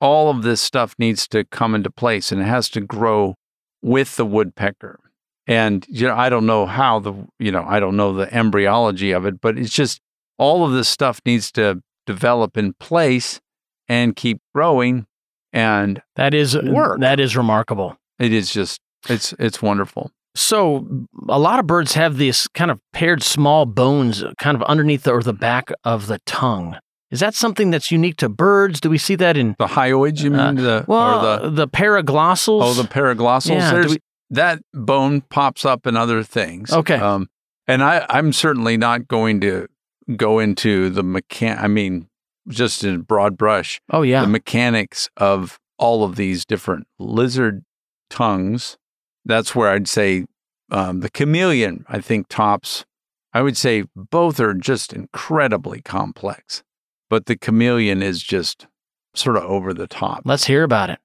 all 0.00 0.28
of 0.30 0.42
this 0.42 0.60
stuff 0.60 0.94
needs 0.98 1.26
to 1.28 1.44
come 1.44 1.74
into 1.74 1.90
place 1.90 2.30
and 2.32 2.40
it 2.40 2.44
has 2.46 2.68
to 2.70 2.80
grow 2.80 3.34
with 3.82 4.16
the 4.16 4.26
woodpecker. 4.26 4.98
And 5.46 5.86
you 5.88 6.06
know, 6.08 6.16
I 6.16 6.28
don't 6.28 6.46
know 6.46 6.66
how 6.66 6.98
the 6.98 7.14
you 7.38 7.52
know, 7.52 7.64
I 7.66 7.78
don't 7.80 7.96
know 7.96 8.12
the 8.12 8.32
embryology 8.34 9.12
of 9.12 9.24
it, 9.26 9.40
but 9.40 9.56
it's 9.56 9.72
just 9.72 10.00
all 10.38 10.64
of 10.64 10.72
this 10.72 10.88
stuff 10.88 11.20
needs 11.24 11.52
to 11.52 11.80
develop 12.06 12.56
in 12.58 12.74
place 12.74 13.40
and 13.88 14.16
keep 14.16 14.40
growing. 14.54 15.06
And 15.52 16.02
That 16.16 16.34
is 16.34 16.56
uh, 16.56 16.62
Work. 16.66 17.00
That 17.00 17.20
is 17.20 17.36
remarkable. 17.36 17.96
It 18.18 18.32
is 18.32 18.50
just 18.50 18.80
it's 19.08 19.32
it's 19.38 19.60
wonderful. 19.62 20.10
So 20.34 20.86
a 21.28 21.38
lot 21.38 21.58
of 21.58 21.66
birds 21.66 21.94
have 21.94 22.18
these 22.18 22.46
kind 22.48 22.70
of 22.70 22.78
paired 22.92 23.22
small 23.22 23.64
bones 23.64 24.22
kind 24.38 24.54
of 24.54 24.62
underneath 24.64 25.04
the, 25.04 25.12
or 25.12 25.22
the 25.22 25.32
back 25.32 25.70
of 25.82 26.08
the 26.08 26.18
tongue. 26.26 26.76
Is 27.10 27.20
that 27.20 27.34
something 27.34 27.70
that's 27.70 27.90
unique 27.90 28.16
to 28.18 28.28
birds? 28.28 28.80
Do 28.80 28.90
we 28.90 28.98
see 28.98 29.14
that 29.14 29.36
in 29.36 29.54
The 29.58 29.66
hyoids, 29.66 30.22
you 30.22 30.30
mean 30.30 30.40
Uh, 30.40 30.52
the 30.52 30.84
well 30.86 31.24
or 31.24 31.38
the 31.44 31.50
the, 31.50 31.68
paraglossals? 31.68 32.60
Oh, 32.62 32.74
the 32.74 32.82
paraglossals. 32.88 33.60
Yeah, 33.60 33.86
we- 33.86 33.98
that 34.30 34.60
bone 34.74 35.22
pops 35.22 35.64
up 35.64 35.86
in 35.86 35.96
other 35.96 36.22
things. 36.22 36.72
Okay. 36.72 36.96
Um, 36.96 37.28
and 37.68 37.82
I, 37.82 38.04
I'm 38.08 38.32
certainly 38.32 38.76
not 38.76 39.06
going 39.08 39.40
to 39.42 39.68
go 40.16 40.38
into 40.38 40.90
the 40.90 41.02
mechan. 41.02 41.58
I 41.58 41.68
mean, 41.68 42.08
just 42.48 42.84
in 42.84 43.02
broad 43.02 43.36
brush, 43.36 43.80
oh 43.90 44.02
yeah. 44.02 44.22
the 44.22 44.28
mechanics 44.28 45.08
of 45.16 45.58
all 45.78 46.04
of 46.04 46.16
these 46.16 46.44
different 46.44 46.86
lizard 46.98 47.64
tongues. 48.10 48.76
That's 49.24 49.54
where 49.54 49.70
I'd 49.70 49.88
say 49.88 50.26
um, 50.70 51.00
the 51.00 51.10
chameleon. 51.10 51.84
I 51.88 52.00
think 52.00 52.28
tops. 52.28 52.84
I 53.32 53.42
would 53.42 53.56
say 53.56 53.84
both 53.94 54.40
are 54.40 54.54
just 54.54 54.92
incredibly 54.92 55.82
complex, 55.82 56.62
but 57.10 57.26
the 57.26 57.36
chameleon 57.36 58.02
is 58.02 58.22
just 58.22 58.66
sort 59.14 59.36
of 59.36 59.44
over 59.44 59.74
the 59.74 59.86
top. 59.86 60.22
Let's 60.24 60.46
hear 60.46 60.62
about 60.62 60.90
it. 60.90 60.98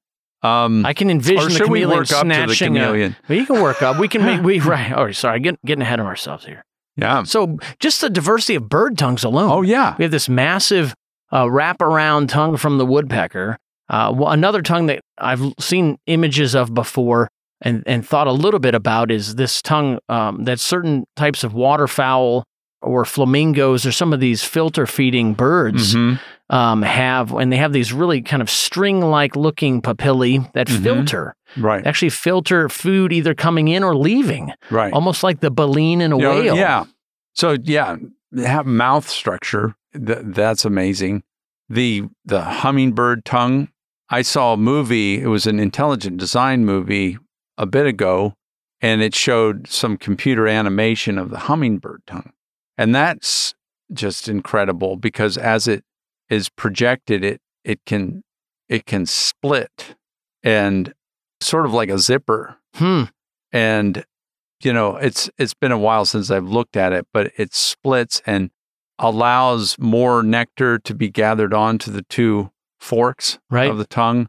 Um, 0.43 0.85
I 0.85 0.93
can 0.93 1.09
envision 1.09 1.49
the 1.53 1.59
we 1.69 1.81
chameleon 1.81 1.89
work 1.89 2.11
up 2.11 2.23
to 2.23 2.27
the 2.27 2.33
snatching. 2.33 2.75
a- 2.77 2.79
chameleon? 2.79 3.15
well, 3.29 3.37
you 3.37 3.45
can 3.45 3.61
work 3.61 3.81
up. 3.81 3.99
We 3.99 4.07
can 4.07 4.23
make. 4.25 4.41
We 4.41 4.59
right. 4.61 4.91
Oh, 4.95 5.11
sorry. 5.11 5.39
Get, 5.39 5.63
getting 5.65 5.81
ahead 5.83 5.99
of 5.99 6.05
ourselves 6.05 6.45
here. 6.45 6.63
Yeah. 6.95 7.23
So 7.23 7.57
just 7.79 8.01
the 8.01 8.09
diversity 8.09 8.55
of 8.55 8.67
bird 8.67 8.97
tongues 8.97 9.23
alone. 9.23 9.49
Oh 9.51 9.61
yeah. 9.61 9.95
We 9.97 10.03
have 10.03 10.11
this 10.11 10.27
massive 10.29 10.95
uh, 11.31 11.45
wraparound 11.45 12.27
tongue 12.29 12.57
from 12.57 12.77
the 12.77 12.85
woodpecker. 12.85 13.57
Uh, 13.91 14.11
well, 14.15 14.31
another 14.31 14.61
tongue 14.61 14.85
that 14.87 15.01
I've 15.19 15.53
seen 15.59 15.97
images 16.07 16.55
of 16.55 16.73
before 16.73 17.27
and, 17.61 17.83
and 17.85 18.07
thought 18.07 18.25
a 18.25 18.31
little 18.31 18.59
bit 18.59 18.73
about 18.73 19.11
is 19.11 19.35
this 19.35 19.61
tongue 19.61 19.99
um, 20.09 20.45
that 20.45 20.59
certain 20.59 21.05
types 21.15 21.43
of 21.43 21.53
waterfowl 21.53 22.43
or 22.81 23.05
flamingos 23.05 23.85
or 23.85 23.91
some 23.91 24.13
of 24.13 24.19
these 24.19 24.43
filter 24.43 24.87
feeding 24.87 25.33
birds 25.35 25.93
Mhm. 25.93 26.19
um, 26.49 26.81
have, 26.81 27.31
and 27.33 27.51
they 27.53 27.57
have 27.57 27.73
these 27.73 27.93
really 27.93 28.21
kind 28.23 28.41
of 28.41 28.49
string 28.49 29.01
like 29.01 29.35
looking 29.35 29.81
papillae 29.81 30.51
that 30.53 30.67
Mhm. 30.67 30.81
filter, 30.83 31.35
Right. 31.57 31.85
actually 31.85 32.09
filter 32.09 32.69
food 32.69 33.11
either 33.13 33.35
coming 33.35 33.67
in 33.67 33.83
or 33.83 33.95
leaving, 33.95 34.51
Right. 34.71 34.91
almost 34.93 35.21
like 35.21 35.41
the 35.41 35.51
baleen 35.51 36.01
in 36.01 36.11
a 36.13 36.17
You 36.17 36.23
know, 36.23 36.39
whale. 36.39 36.55
Yeah. 36.55 36.85
So 37.35 37.57
yeah, 37.61 37.97
they 38.31 38.45
have 38.47 38.65
mouth 38.65 39.07
structure. 39.07 39.75
Th- 39.93 40.19
that's 40.23 40.65
amazing. 40.65 41.21
The 41.69 42.03
the 42.25 42.41
hummingbird 42.41 43.25
tongue. 43.25 43.67
I 44.11 44.21
saw 44.23 44.53
a 44.53 44.57
movie. 44.57 45.21
It 45.21 45.27
was 45.27 45.47
an 45.47 45.57
intelligent 45.57 46.17
design 46.17 46.65
movie 46.65 47.17
a 47.57 47.65
bit 47.65 47.85
ago, 47.87 48.33
and 48.81 49.01
it 49.01 49.15
showed 49.15 49.67
some 49.67 49.95
computer 49.97 50.49
animation 50.49 51.17
of 51.17 51.29
the 51.29 51.39
hummingbird 51.39 52.01
tongue, 52.05 52.33
and 52.77 52.93
that's 52.93 53.55
just 53.93 54.27
incredible 54.27 54.97
because 54.97 55.37
as 55.37 55.67
it 55.67 55.85
is 56.29 56.49
projected, 56.49 57.23
it 57.23 57.41
it 57.63 57.79
can 57.85 58.23
it 58.67 58.85
can 58.85 59.05
split 59.05 59.95
and 60.43 60.93
sort 61.39 61.65
of 61.65 61.73
like 61.73 61.89
a 61.89 61.99
zipper 61.99 62.57
Hmm. 62.75 63.03
and 63.51 64.05
you 64.63 64.71
know 64.73 64.95
it's 64.95 65.29
it's 65.37 65.53
been 65.53 65.71
a 65.71 65.77
while 65.77 66.05
since 66.05 66.29
I've 66.29 66.47
looked 66.47 66.75
at 66.75 66.91
it, 66.91 67.07
but 67.13 67.31
it 67.37 67.53
splits 67.53 68.21
and 68.25 68.49
allows 68.99 69.77
more 69.79 70.21
nectar 70.21 70.79
to 70.79 70.93
be 70.93 71.09
gathered 71.09 71.53
onto 71.53 71.91
the 71.91 72.03
two 72.03 72.51
forks 72.81 73.39
Right. 73.49 73.69
of 73.69 73.77
the 73.77 73.85
tongue. 73.85 74.27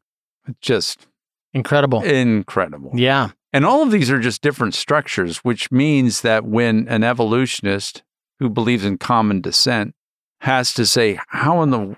Just 0.60 1.08
Incredible. 1.54 2.02
incredible. 2.02 2.90
yeah. 2.94 3.30
And 3.54 3.66
all 3.66 3.82
of 3.82 3.90
these 3.90 4.10
are 4.10 4.18
just 4.18 4.40
different 4.42 4.74
structures, 4.74 5.38
which 5.38 5.70
means 5.70 6.22
that 6.22 6.44
when 6.44 6.88
an 6.88 7.02
evolutionist 7.04 8.02
who 8.38 8.48
believes 8.48 8.84
in 8.84 8.96
common 8.98 9.40
descent 9.42 9.94
has 10.40 10.72
to 10.74 10.86
say, 10.86 11.18
how 11.28 11.62
in 11.62 11.70
the 11.70 11.96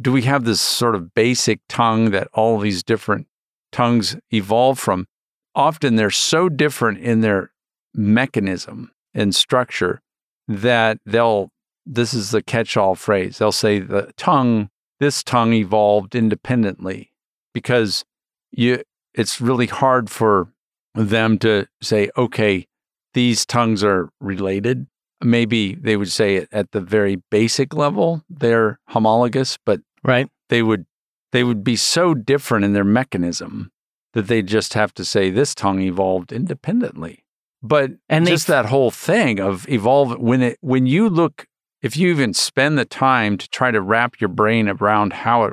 do 0.00 0.12
we 0.12 0.22
have 0.22 0.44
this 0.44 0.60
sort 0.60 0.94
of 0.94 1.14
basic 1.14 1.60
tongue 1.68 2.10
that 2.10 2.28
all 2.32 2.58
these 2.58 2.82
different 2.82 3.26
tongues 3.72 4.16
evolve 4.32 4.78
from? 4.78 5.06
Often 5.54 5.96
they're 5.96 6.10
so 6.10 6.48
different 6.48 6.98
in 6.98 7.20
their 7.20 7.50
mechanism 7.94 8.90
and 9.14 9.34
structure 9.34 10.00
that 10.48 10.98
they'll, 11.04 11.50
this 11.86 12.14
is 12.14 12.30
the 12.30 12.42
catch 12.42 12.76
all 12.76 12.94
phrase, 12.94 13.38
they'll 13.38 13.52
say 13.52 13.78
the 13.78 14.12
tongue, 14.16 14.69
this 15.00 15.22
tongue 15.22 15.52
evolved 15.54 16.14
independently 16.14 17.12
because 17.52 18.04
you, 18.52 18.82
it's 19.14 19.40
really 19.40 19.66
hard 19.66 20.10
for 20.10 20.52
them 20.94 21.38
to 21.38 21.66
say, 21.82 22.10
okay, 22.16 22.66
these 23.14 23.44
tongues 23.46 23.82
are 23.82 24.10
related. 24.20 24.86
Maybe 25.22 25.74
they 25.74 25.96
would 25.96 26.10
say 26.10 26.36
it 26.36 26.48
at 26.52 26.70
the 26.72 26.80
very 26.80 27.22
basic 27.30 27.74
level, 27.74 28.22
they're 28.28 28.78
homologous, 28.88 29.58
but 29.64 29.80
Right. 30.02 30.28
they 30.48 30.62
would 30.62 30.86
they 31.32 31.44
would 31.44 31.62
be 31.62 31.76
so 31.76 32.12
different 32.14 32.64
in 32.64 32.72
their 32.72 32.84
mechanism 32.84 33.70
that 34.14 34.26
they 34.26 34.42
just 34.42 34.74
have 34.74 34.92
to 34.94 35.04
say 35.04 35.30
this 35.30 35.54
tongue 35.54 35.80
evolved 35.80 36.32
independently. 36.32 37.24
But 37.62 37.92
And 38.08 38.26
they 38.26 38.32
just 38.32 38.46
that 38.48 38.66
whole 38.66 38.90
thing 38.90 39.38
of 39.38 39.68
evolve 39.68 40.18
when 40.18 40.42
it 40.42 40.58
when 40.60 40.86
you 40.86 41.08
look 41.08 41.46
if 41.82 41.96
you 41.96 42.10
even 42.10 42.34
spend 42.34 42.78
the 42.78 42.84
time 42.84 43.38
to 43.38 43.48
try 43.48 43.70
to 43.70 43.80
wrap 43.80 44.20
your 44.20 44.28
brain 44.28 44.68
around 44.68 45.12
how 45.12 45.44
it, 45.44 45.52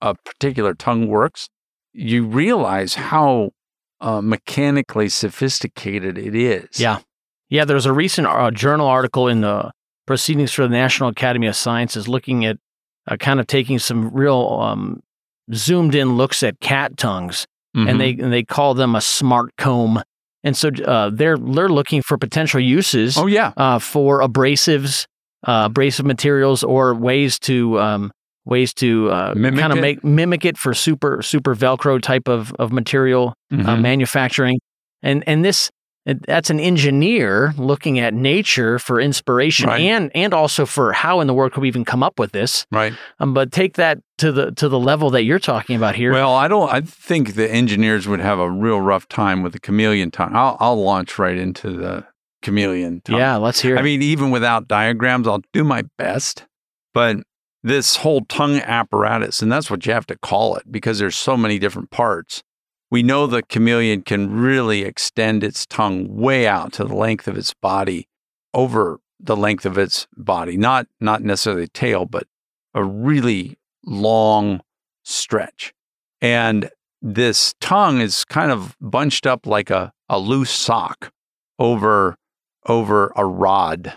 a 0.00 0.14
particular 0.14 0.74
tongue 0.74 1.08
works, 1.08 1.48
you 1.92 2.24
realize 2.26 2.94
how 2.94 3.50
uh, 4.00 4.20
mechanically 4.20 5.08
sophisticated 5.08 6.18
it 6.18 6.34
is. 6.34 6.78
Yeah. 6.78 6.98
Yeah, 7.50 7.64
there 7.64 7.74
was 7.74 7.86
a 7.86 7.92
recent 7.92 8.26
uh, 8.26 8.50
journal 8.50 8.86
article 8.86 9.28
in 9.28 9.40
the 9.40 9.70
Proceedings 10.06 10.52
for 10.52 10.62
the 10.62 10.68
National 10.70 11.08
Academy 11.10 11.46
of 11.46 11.56
Sciences 11.56 12.08
looking 12.08 12.44
at 12.44 12.56
uh, 13.10 13.16
kind 13.16 13.40
of 13.40 13.46
taking 13.46 13.78
some 13.78 14.08
real 14.10 14.58
um, 14.62 15.00
zoomed 15.54 15.94
in 15.94 16.16
looks 16.16 16.42
at 16.42 16.60
cat 16.60 16.96
tongues, 16.96 17.46
Mhm. 17.76 17.90
and 17.90 18.00
they 18.00 18.10
and 18.12 18.32
they 18.32 18.42
call 18.42 18.72
them 18.74 18.94
a 18.94 19.00
smart 19.02 19.50
comb. 19.58 20.02
And 20.44 20.56
so 20.56 20.70
uh, 20.86 21.10
they're 21.12 21.36
they're 21.36 21.68
looking 21.68 22.00
for 22.02 22.16
potential 22.16 22.58
uses 22.60 23.18
oh 23.18 23.26
yeah, 23.26 23.52
uh, 23.58 23.78
for 23.78 24.20
abrasives, 24.22 25.06
uh, 25.46 25.62
abrasive 25.66 26.04
materials, 26.06 26.62
or 26.64 26.94
ways 26.94 27.38
to 27.40 27.78
um, 27.80 28.10
ways 28.44 28.72
to 28.74 29.10
uh, 29.10 29.34
kind 29.34 29.72
of 29.72 29.78
make 29.80 30.02
mimic 30.02 30.44
it 30.44 30.56
for 30.58 30.74
super 30.74 31.22
super 31.22 31.54
Velcro 31.54 32.00
type 32.00 32.28
of 32.28 32.52
of 32.58 32.72
material 32.72 33.34
uh, 33.52 33.56
Mhm. 33.56 33.80
manufacturing, 33.80 34.58
and 35.02 35.22
and 35.26 35.44
this 35.44 35.70
that's 36.26 36.48
an 36.48 36.58
engineer 36.58 37.52
looking 37.58 37.98
at 37.98 38.14
nature 38.14 38.78
for 38.78 38.98
inspiration 38.98 39.68
Right. 39.68 39.82
and 39.82 40.10
and 40.14 40.32
also 40.32 40.64
for 40.64 40.94
how 40.94 41.20
in 41.20 41.26
the 41.26 41.34
world 41.34 41.52
could 41.52 41.60
we 41.60 41.68
even 41.68 41.84
come 41.84 42.02
up 42.02 42.18
with 42.18 42.32
this. 42.32 42.64
right. 42.72 42.94
Um, 43.20 43.34
but 43.34 43.52
take 43.52 43.74
that 43.74 43.98
to 44.16 44.32
the 44.32 44.52
to 44.52 44.70
the 44.70 44.78
level 44.78 45.10
that 45.10 45.24
you're 45.24 45.38
talking 45.38 45.76
about 45.76 45.96
here. 45.96 46.12
Well, 46.12 46.32
I 46.34 46.48
don't. 46.48 46.72
I 46.72 46.80
think 46.80 47.34
the 47.34 47.50
engineers 47.52 48.08
would 48.08 48.20
have 48.20 48.38
a 48.38 48.50
real 48.50 48.80
rough 48.80 49.06
time 49.08 49.42
with 49.42 49.52
the 49.52 49.60
chameleon 49.60 50.10
tongue. 50.10 50.34
I'll, 50.34 50.56
I'll 50.60 50.82
launch 50.82 51.18
right 51.18 51.36
into 51.36 51.70
the 51.76 52.06
chameleon 52.42 53.00
tongue. 53.02 53.18
Yeah, 53.18 53.36
let's 53.36 53.60
hear 53.60 53.76
it. 53.76 53.78
I 53.78 53.82
mean, 53.82 54.02
even 54.02 54.30
without 54.30 54.68
diagrams, 54.68 55.26
I'll 55.26 55.42
do 55.52 55.64
my 55.64 55.82
best. 55.96 56.46
But 56.94 57.18
this 57.62 57.96
whole 57.96 58.24
tongue 58.24 58.60
apparatus, 58.60 59.42
and 59.42 59.50
that's 59.50 59.70
what 59.70 59.86
you 59.86 59.92
have 59.92 60.06
to 60.06 60.16
call 60.16 60.56
it 60.56 60.70
because 60.70 60.98
there's 60.98 61.16
so 61.16 61.36
many 61.36 61.58
different 61.58 61.90
parts. 61.90 62.42
We 62.90 63.02
know 63.02 63.26
the 63.26 63.42
chameleon 63.42 64.02
can 64.02 64.32
really 64.32 64.82
extend 64.82 65.44
its 65.44 65.66
tongue 65.66 66.16
way 66.16 66.46
out 66.46 66.72
to 66.74 66.84
the 66.84 66.94
length 66.94 67.28
of 67.28 67.36
its 67.36 67.52
body, 67.52 68.08
over 68.54 69.00
the 69.20 69.36
length 69.36 69.66
of 69.66 69.76
its 69.76 70.06
body, 70.16 70.56
not 70.56 70.86
not 71.00 71.22
necessarily 71.22 71.64
the 71.64 71.68
tail, 71.68 72.06
but 72.06 72.26
a 72.74 72.84
really 72.84 73.58
long 73.84 74.60
stretch. 75.04 75.74
And 76.20 76.70
this 77.02 77.54
tongue 77.60 78.00
is 78.00 78.24
kind 78.24 78.50
of 78.50 78.76
bunched 78.80 79.26
up 79.26 79.46
like 79.46 79.70
a, 79.70 79.92
a 80.08 80.18
loose 80.18 80.50
sock 80.50 81.12
over 81.58 82.16
over 82.68 83.12
a 83.16 83.24
rod. 83.24 83.94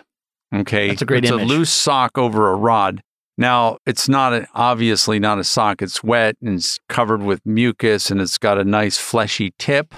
Okay. 0.54 0.88
That's 0.88 1.02
a 1.02 1.06
great 1.06 1.24
it's 1.24 1.32
image. 1.32 1.44
a 1.44 1.46
loose 1.46 1.72
sock 1.72 2.18
over 2.18 2.50
a 2.50 2.56
rod. 2.56 3.02
Now, 3.38 3.78
it's 3.86 4.08
not 4.08 4.34
a, 4.34 4.46
obviously 4.54 5.18
not 5.18 5.38
a 5.38 5.44
sock. 5.44 5.80
It's 5.80 6.02
wet 6.04 6.36
and 6.42 6.56
it's 6.56 6.78
covered 6.88 7.22
with 7.22 7.40
mucus 7.46 8.10
and 8.10 8.20
it's 8.20 8.38
got 8.38 8.58
a 8.58 8.64
nice 8.64 8.98
fleshy 8.98 9.54
tip. 9.58 9.94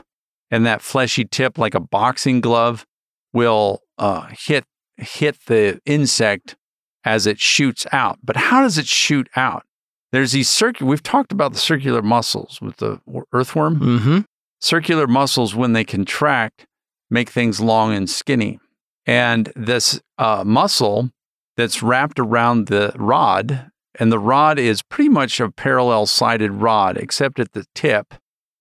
And 0.51 0.65
that 0.67 0.83
fleshy 0.83 1.25
tip, 1.25 1.59
like 1.59 1.75
a 1.75 1.81
boxing 1.81 2.41
glove, 2.41 2.87
will 3.33 3.81
uh, 3.99 4.29
hit 4.31 4.65
hit 4.97 5.37
the 5.47 5.81
insect 5.85 6.57
as 7.05 7.27
it 7.27 7.41
shoots 7.41 7.87
out. 7.91 8.19
But 8.23 8.37
how 8.37 8.61
does 8.63 8.79
it 8.79 8.87
shoot 8.87 9.29
out? 9.35 9.65
There's 10.13 10.31
these 10.31 10.49
circular. 10.49 10.89
We've 10.89 11.03
talked 11.03 11.33
about 11.33 11.53
the 11.53 11.59
circular 11.59 12.03
muscles 12.03 12.61
with 12.61 12.77
the 12.77 13.01
earthworm. 13.33 13.81
mm-hmm. 13.81 14.19
Circular 14.61 15.07
muscles, 15.07 15.55
when 15.55 15.73
they 15.73 15.85
contract, 15.85 16.67
make 17.15 17.31
things 17.31 17.61
long 17.61 17.95
and 17.95 18.11
skinny. 18.11 18.59
And 19.07 19.51
this 19.57 20.01
uh, 20.19 20.43
muscle 20.45 21.11
that's 21.57 21.83
wrapped 21.83 22.19
around 22.19 22.67
the 22.67 22.93
rod, 22.97 23.71
and 23.99 24.11
the 24.11 24.19
rod 24.19 24.59
is 24.59 24.83
pretty 24.83 25.09
much 25.09 25.41
a 25.41 25.51
parallel 25.51 26.07
sided 26.07 26.53
rod, 26.53 26.99
except 26.99 27.39
at 27.39 27.53
the 27.53 27.65
tip, 27.75 28.15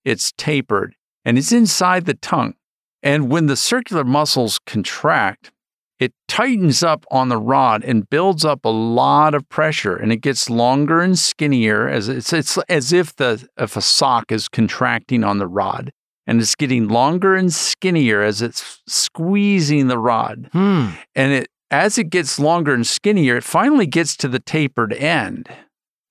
it's 0.05 0.31
tapered 0.37 0.95
and 1.25 1.37
it's 1.37 1.51
inside 1.51 2.05
the 2.05 2.13
tongue. 2.13 2.53
And 3.01 3.29
when 3.29 3.47
the 3.47 3.57
circular 3.57 4.03
muscles 4.03 4.59
contract, 4.65 5.51
it 5.99 6.13
tightens 6.27 6.83
up 6.83 7.05
on 7.09 7.29
the 7.29 7.37
rod 7.37 7.83
and 7.83 8.09
builds 8.09 8.43
up 8.43 8.65
a 8.65 8.69
lot 8.69 9.33
of 9.33 9.47
pressure 9.49 9.95
and 9.95 10.11
it 10.11 10.17
gets 10.17 10.49
longer 10.49 11.01
and 11.01 11.17
skinnier 11.17 11.87
as 11.87 12.09
it's, 12.09 12.33
it's 12.33 12.57
as 12.69 12.91
if 12.91 13.15
the 13.15 13.47
if 13.57 13.77
a 13.77 13.81
sock 13.81 14.31
is 14.31 14.49
contracting 14.49 15.23
on 15.23 15.37
the 15.37 15.47
rod 15.47 15.93
and 16.25 16.41
it's 16.41 16.55
getting 16.55 16.87
longer 16.87 17.35
and 17.35 17.53
skinnier 17.53 18.21
as 18.21 18.41
it's 18.41 18.81
squeezing 18.87 19.87
the 19.87 19.97
rod. 19.97 20.49
Hmm. 20.51 20.89
and 21.15 21.33
it 21.33 21.47
as 21.71 21.97
it 21.97 22.11
gets 22.11 22.37
longer 22.39 22.73
and 22.73 22.85
skinnier 22.85 23.37
it 23.37 23.43
finally 23.43 23.87
gets 23.87 24.15
to 24.17 24.27
the 24.27 24.39
tapered 24.39 24.93
end. 24.93 25.49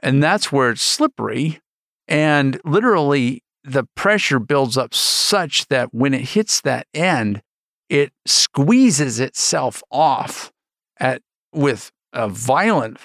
And 0.00 0.22
that's 0.22 0.50
where 0.50 0.70
it's 0.70 0.82
slippery. 0.82 1.60
And 2.08 2.60
literally 2.64 3.42
the 3.62 3.84
pressure 3.94 4.40
builds 4.40 4.76
up 4.76 4.92
such 4.92 5.68
that 5.68 5.94
when 5.94 6.14
it 6.14 6.30
hits 6.30 6.60
that 6.62 6.86
end 6.92 7.42
it 7.88 8.12
squeezes 8.26 9.20
itself 9.20 9.82
off 9.90 10.50
at 10.98 11.22
with 11.52 11.92
a 12.12 12.28
violent 12.28 12.98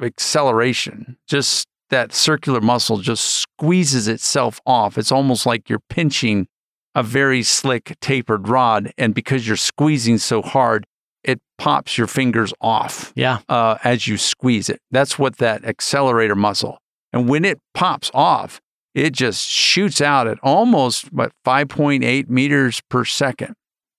acceleration 0.00 1.16
just 1.26 1.66
that 1.90 2.12
circular 2.12 2.60
muscle 2.60 2.98
just 2.98 3.24
squeezes 3.24 4.08
itself 4.08 4.60
off 4.66 4.98
it's 4.98 5.12
almost 5.12 5.46
like 5.46 5.68
you're 5.70 5.82
pinching 5.90 6.46
a 6.94 7.02
very 7.02 7.42
slick 7.42 7.94
tapered 8.00 8.48
rod 8.48 8.92
and 8.96 9.14
because 9.14 9.46
you're 9.46 9.56
squeezing 9.56 10.18
so 10.18 10.40
hard 10.42 10.86
it 11.22 11.40
pops 11.58 11.98
your 11.98 12.06
fingers 12.06 12.52
off 12.60 13.12
Yeah. 13.16 13.38
uh, 13.48 13.78
as 13.82 14.06
you 14.06 14.16
squeeze 14.16 14.68
it. 14.68 14.80
That's 14.92 15.18
what 15.18 15.38
that 15.38 15.64
accelerator 15.64 16.36
muscle. 16.36 16.78
And 17.12 17.28
when 17.28 17.44
it 17.44 17.58
pops 17.74 18.12
off, 18.14 18.60
it 18.94 19.12
just 19.12 19.44
shoots 19.48 20.00
out 20.00 20.28
at 20.28 20.38
almost 20.42 21.12
what 21.12 21.32
5.8 21.44 22.28
meters 22.28 22.80
per 22.88 23.04
second. 23.04 23.54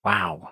Wow. 0.06 0.52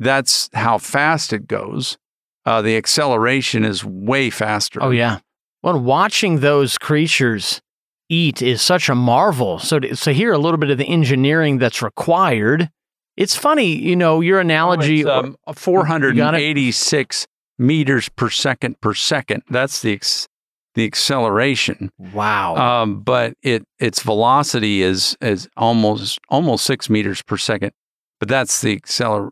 That's 0.00 0.50
how 0.52 0.78
fast 0.78 1.32
it 1.32 1.46
goes. 1.46 1.96
Uh, 2.44 2.60
the 2.60 2.76
acceleration 2.76 3.64
is 3.64 3.84
way 3.84 4.28
faster. 4.28 4.82
Oh 4.82 4.90
yeah. 4.90 5.18
Well, 5.62 5.78
watching 5.80 6.40
those 6.40 6.78
creatures 6.78 7.60
eat 8.08 8.40
is 8.42 8.62
such 8.62 8.88
a 8.88 8.94
marvel. 8.94 9.58
So 9.58 9.80
to, 9.80 9.96
so 9.96 10.12
hear 10.12 10.32
a 10.32 10.38
little 10.38 10.58
bit 10.58 10.70
of 10.70 10.78
the 10.78 10.86
engineering 10.86 11.58
that's 11.58 11.82
required. 11.82 12.70
It's 13.16 13.34
funny, 13.34 13.74
you 13.74 13.96
know, 13.96 14.20
your 14.20 14.38
analogy. 14.40 15.00
It's, 15.00 15.08
um, 15.08 15.36
486 15.54 17.26
meters 17.58 18.08
per 18.10 18.28
second 18.30 18.80
per 18.80 18.94
second. 18.94 19.42
That's 19.50 19.80
the 19.82 19.92
ex- 19.94 20.28
the 20.74 20.84
acceleration. 20.84 21.90
wow. 22.12 22.54
Um, 22.56 23.00
but 23.00 23.34
it 23.42 23.64
its 23.78 24.02
velocity 24.02 24.82
is 24.82 25.16
is 25.22 25.48
almost 25.56 26.18
almost 26.28 26.64
six 26.66 26.90
meters 26.90 27.22
per 27.22 27.38
second, 27.38 27.72
but 28.20 28.28
that's 28.28 28.60
the 28.60 28.78
acceler- 28.78 29.30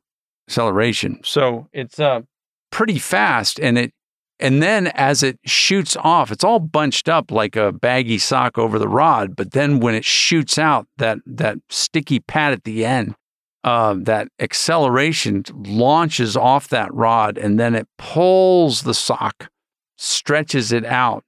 acceleration. 0.49 1.21
So 1.23 1.69
it's 1.73 2.01
uh 2.01 2.23
pretty 2.71 2.99
fast, 2.99 3.61
and 3.61 3.77
it 3.79 3.93
and 4.40 4.62
then 4.62 4.88
as 4.88 5.23
it 5.23 5.38
shoots 5.44 5.97
off, 5.97 6.31
it's 6.33 6.44
all 6.44 6.59
bunched 6.59 7.09
up 7.09 7.31
like 7.31 7.57
a 7.57 7.73
baggy 7.73 8.18
sock 8.18 8.59
over 8.59 8.79
the 8.79 8.88
rod. 8.88 9.37
But 9.37 9.53
then 9.53 9.81
when 9.81 9.94
it 9.94 10.05
shoots 10.05 10.59
out, 10.59 10.87
that 10.99 11.18
that 11.27 11.59
sticky 11.70 12.20
pad 12.20 12.53
at 12.53 12.64
the 12.64 12.85
end, 12.85 13.14
uh, 13.62 13.94
that 13.99 14.29
acceleration 14.40 15.44
launches 15.55 16.37
off 16.37 16.68
that 16.68 16.92
rod, 16.92 17.38
and 17.38 17.59
then 17.59 17.75
it 17.75 17.88
pulls 17.99 18.83
the 18.83 18.94
sock, 18.94 19.51
stretches 19.97 20.73
it 20.73 20.85
out 20.85 21.25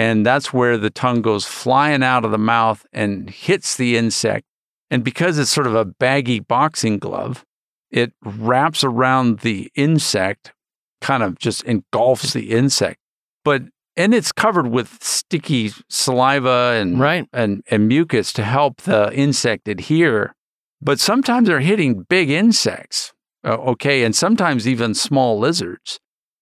and 0.00 0.24
that's 0.24 0.50
where 0.50 0.78
the 0.78 0.88
tongue 0.88 1.20
goes 1.20 1.44
flying 1.44 2.02
out 2.02 2.24
of 2.24 2.30
the 2.30 2.38
mouth 2.38 2.86
and 2.90 3.28
hits 3.28 3.76
the 3.76 3.98
insect. 3.98 4.46
And 4.90 5.04
because 5.04 5.38
it's 5.38 5.50
sort 5.50 5.66
of 5.66 5.74
a 5.74 5.84
baggy 5.84 6.40
boxing 6.40 6.98
glove, 6.98 7.44
it 7.90 8.14
wraps 8.24 8.82
around 8.82 9.40
the 9.40 9.70
insect, 9.74 10.52
kind 11.00 11.22
of 11.22 11.38
just 11.38 11.62
engulfs 11.64 12.32
the 12.32 12.50
insect. 12.50 12.98
But 13.44 13.62
and 13.96 14.14
it's 14.14 14.32
covered 14.32 14.68
with 14.68 15.02
sticky 15.02 15.72
saliva 15.88 16.78
and 16.80 16.98
right. 16.98 17.26
and, 17.32 17.62
and 17.70 17.88
mucus 17.88 18.32
to 18.34 18.44
help 18.44 18.82
the 18.82 19.12
insect 19.12 19.68
adhere. 19.68 20.34
But 20.80 21.00
sometimes 21.00 21.48
they're 21.48 21.60
hitting 21.60 22.06
big 22.08 22.30
insects, 22.30 23.12
uh, 23.44 23.56
okay, 23.72 24.02
and 24.02 24.16
sometimes 24.16 24.66
even 24.66 24.94
small 24.94 25.38
lizards. 25.38 25.98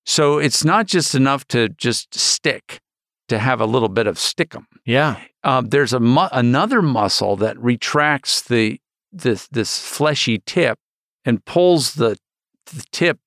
So 0.06 0.38
it's 0.38 0.64
not 0.64 0.86
just 0.86 1.14
enough 1.14 1.46
to 1.48 1.68
just 1.70 2.14
stick, 2.14 2.80
to 3.28 3.38
have 3.38 3.60
a 3.60 3.66
little 3.66 3.88
bit 3.88 4.06
of 4.06 4.16
stickum. 4.16 4.66
Yeah. 4.84 5.20
Um, 5.42 5.68
there's 5.68 5.92
a 5.92 6.00
mu- 6.00 6.28
another 6.32 6.80
muscle 6.80 7.36
that 7.36 7.58
retracts 7.58 8.42
the 8.42 8.80
this 9.10 9.48
this 9.48 9.78
fleshy 9.80 10.42
tip 10.44 10.78
and 11.24 11.44
pulls 11.44 11.94
the, 11.94 12.16
the 12.66 12.84
tip 12.92 13.18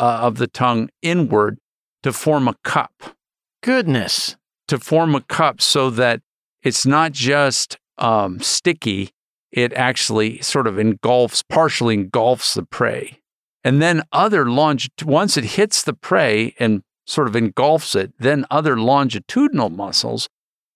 uh, 0.00 0.20
of 0.22 0.38
the 0.38 0.48
tongue 0.48 0.88
inward 1.02 1.58
to 2.02 2.12
form 2.12 2.48
a 2.48 2.56
cup 2.64 3.14
Goodness. 3.62 4.36
to 4.66 4.78
form 4.78 5.14
a 5.14 5.20
cup 5.20 5.60
so 5.60 5.90
that 5.90 6.22
it's 6.62 6.86
not 6.86 7.12
just 7.12 7.78
um, 7.98 8.40
sticky, 8.40 9.10
it 9.52 9.72
actually 9.74 10.40
sort 10.40 10.66
of 10.66 10.78
engulfs, 10.78 11.42
partially 11.42 11.94
engulfs 11.94 12.54
the 12.54 12.62
prey. 12.62 13.18
And 13.62 13.82
then 13.82 14.02
other 14.10 14.50
longit 14.50 15.04
once 15.04 15.36
it 15.36 15.44
hits 15.44 15.82
the 15.82 15.92
prey 15.92 16.54
and 16.58 16.82
sort 17.06 17.28
of 17.28 17.36
engulfs 17.36 17.94
it, 17.94 18.12
then 18.18 18.46
other 18.50 18.78
longitudinal 18.78 19.68
muscles 19.68 20.28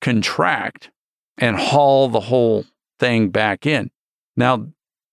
contract 0.02 0.90
and 1.38 1.56
haul 1.56 2.08
the 2.08 2.20
whole 2.20 2.66
thing 2.98 3.30
back 3.30 3.64
in. 3.64 3.90
Now, 4.36 4.66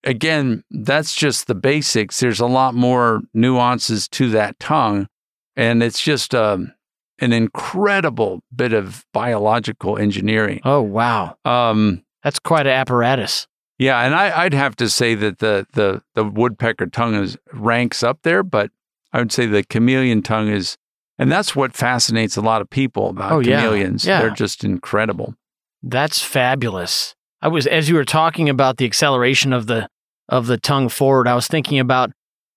again, 0.04 0.64
that's 0.72 1.14
just 1.16 1.48
the 1.48 1.56
basics. 1.56 2.20
There's 2.20 2.40
a 2.40 2.46
lot 2.48 2.74
more 2.76 3.22
nuances 3.34 4.08
to 4.10 4.30
that 4.32 4.60
tongue, 4.60 5.08
and 5.56 5.82
it's 5.84 6.02
just 6.02 6.34
um, 6.36 6.74
an 7.20 7.34
incredible 7.34 8.42
bit 8.56 8.74
of 8.74 9.06
biological 9.14 9.98
engineering. 9.98 10.62
Oh 10.64 10.82
wow. 10.82 11.36
Um, 11.46 12.04
That's 12.24 12.40
quite 12.40 12.68
an 12.68 12.74
apparatus. 12.74 13.48
yeah, 13.80 14.02
and 14.02 14.14
I, 14.16 14.44
I'd 14.44 14.54
have 14.54 14.76
to 14.78 14.90
say 14.90 15.16
that 15.16 15.40
the 15.40 15.66
the 15.74 16.02
the 16.16 16.24
woodpecker 16.24 16.88
tongue 16.88 17.16
is 17.16 17.38
ranks 17.54 18.04
up 18.04 18.20
there, 18.24 18.44
but 18.44 18.72
I 19.14 19.20
would 19.20 19.32
say 19.32 19.46
the 19.46 19.64
chameleon 19.64 20.22
tongue 20.22 20.48
is, 20.50 20.78
and 21.20 21.32
that's 21.32 21.56
what 21.56 21.74
fascinates 21.76 22.38
a 22.38 22.42
lot 22.42 22.62
of 22.62 22.70
people 22.70 23.10
about 23.10 23.32
Oh, 23.34 23.40
yeah. 23.40 23.60
chameleons. 23.62 24.06
Yeah. 24.06 24.22
They're 24.22 24.30
just 24.32 24.64
incredible. 24.64 25.36
That's 25.84 26.22
fabulous. 26.22 27.16
I 27.42 27.48
was 27.48 27.66
as 27.66 27.90
you 27.90 27.96
were 27.96 28.06
talking 28.06 28.50
about 28.50 28.78
the 28.78 28.86
acceleration 28.86 29.52
of 29.52 29.66
the 29.68 29.90
of 30.32 30.48
the 30.48 30.58
tongue 30.58 30.90
forward. 30.90 31.28
I 31.28 31.36
was 31.36 31.48
thinking 31.48 31.78
about 31.80 32.12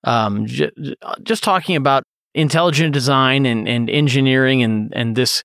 um, 0.04 0.46
j- 0.46 0.70
just 1.22 1.42
talking 1.42 1.76
about 1.76 2.04
intelligent 2.34 2.94
design 2.94 3.44
and, 3.44 3.68
and 3.68 3.90
engineering 3.90 4.62
and 4.62 4.92
and 4.94 5.16
this 5.16 5.42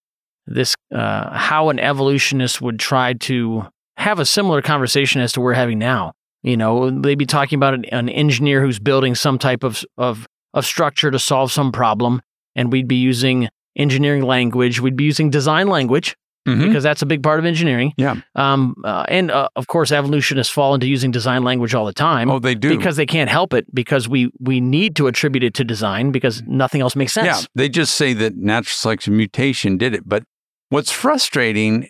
this 0.48 0.76
uh, 0.94 1.36
how 1.36 1.70
an 1.70 1.80
evolutionist 1.80 2.62
would 2.62 2.80
try 2.80 3.14
to 3.14 3.64
have 3.98 4.20
a 4.20 4.26
similar 4.26 4.62
conversation 4.62 5.22
as 5.22 5.34
to 5.34 5.42
we're 5.42 5.54
having 5.54 5.80
now. 5.80 6.14
You 6.42 6.56
know, 6.56 6.90
they'd 6.90 7.18
be 7.18 7.26
talking 7.26 7.58
about 7.58 7.74
an, 7.74 7.86
an 7.86 8.08
engineer 8.08 8.62
who's 8.62 8.80
building 8.80 9.14
some 9.14 9.38
type 9.38 9.64
of, 9.64 9.84
of 9.98 10.26
of 10.54 10.66
structure 10.66 11.12
to 11.12 11.20
solve 11.20 11.52
some 11.52 11.72
problem, 11.72 12.22
and 12.56 12.72
we'd 12.72 12.88
be 12.88 12.96
using 12.96 13.50
engineering 13.76 14.24
language. 14.24 14.80
We'd 14.80 14.96
be 14.96 15.04
using 15.04 15.30
design 15.30 15.68
language 15.68 16.16
Mhm. 16.58 16.68
because 16.68 16.84
that's 16.84 17.02
a 17.02 17.06
big 17.06 17.22
part 17.24 17.40
of 17.40 17.46
engineering. 17.46 17.94
Yeah. 17.98 18.16
Um, 18.36 18.76
uh, 18.84 19.06
and 19.08 19.32
uh, 19.32 19.50
of 19.56 19.68
course, 19.68 19.92
evolutionists 19.92 20.52
fall 20.54 20.74
into 20.74 20.88
using 20.88 21.12
design 21.12 21.44
language 21.44 21.74
all 21.76 21.86
the 21.86 21.94
time 21.94 22.30
Oh, 22.30 22.40
they 22.40 22.56
do. 22.56 22.70
because 22.78 22.96
they 22.98 23.06
can't 23.06 23.30
help 23.30 23.54
it 23.54 23.66
because 23.74 24.08
we 24.10 24.30
we 24.40 24.60
need 24.62 24.96
to 24.98 25.08
attribute 25.08 25.44
it 25.44 25.54
to 25.56 25.64
design 25.64 26.12
because 26.12 26.42
nothing 26.48 26.82
else 26.82 26.96
makes 26.96 27.14
sense. 27.14 27.26
Yeah, 27.28 27.42
they 27.56 27.70
just 27.70 27.96
say 27.96 28.14
that 28.14 28.36
natural 28.38 28.74
selection 28.74 29.16
mutation 29.18 29.78
did 29.78 29.94
it. 29.94 30.04
But 30.08 30.24
what's 30.70 30.92
frustrating 30.92 31.88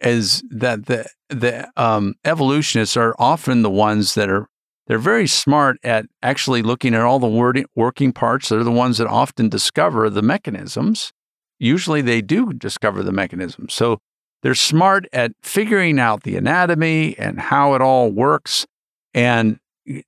is 0.00 0.42
that 0.50 0.86
the 0.86 1.06
the 1.28 1.68
um, 1.76 2.14
evolutionists 2.24 2.96
are 2.96 3.14
often 3.18 3.62
the 3.62 3.70
ones 3.70 4.14
that 4.14 4.28
are 4.28 4.46
they're 4.88 4.98
very 4.98 5.28
smart 5.28 5.76
at 5.84 6.06
actually 6.22 6.60
looking 6.60 6.92
at 6.94 7.02
all 7.02 7.18
the 7.20 7.28
word, 7.28 7.64
working 7.76 8.12
parts. 8.12 8.48
They're 8.48 8.64
the 8.64 8.70
ones 8.72 8.98
that 8.98 9.06
often 9.06 9.48
discover 9.48 10.10
the 10.10 10.22
mechanisms. 10.22 11.12
Usually, 11.62 12.02
they 12.02 12.20
do 12.20 12.52
discover 12.52 13.02
the 13.02 13.12
mechanism. 13.12 13.68
So 13.68 13.98
they're 14.42 14.54
smart 14.54 15.06
at 15.12 15.32
figuring 15.42 16.00
out 16.00 16.24
the 16.24 16.36
anatomy 16.36 17.16
and 17.18 17.38
how 17.38 17.74
it 17.74 17.80
all 17.80 18.10
works 18.10 18.66
and 19.14 19.60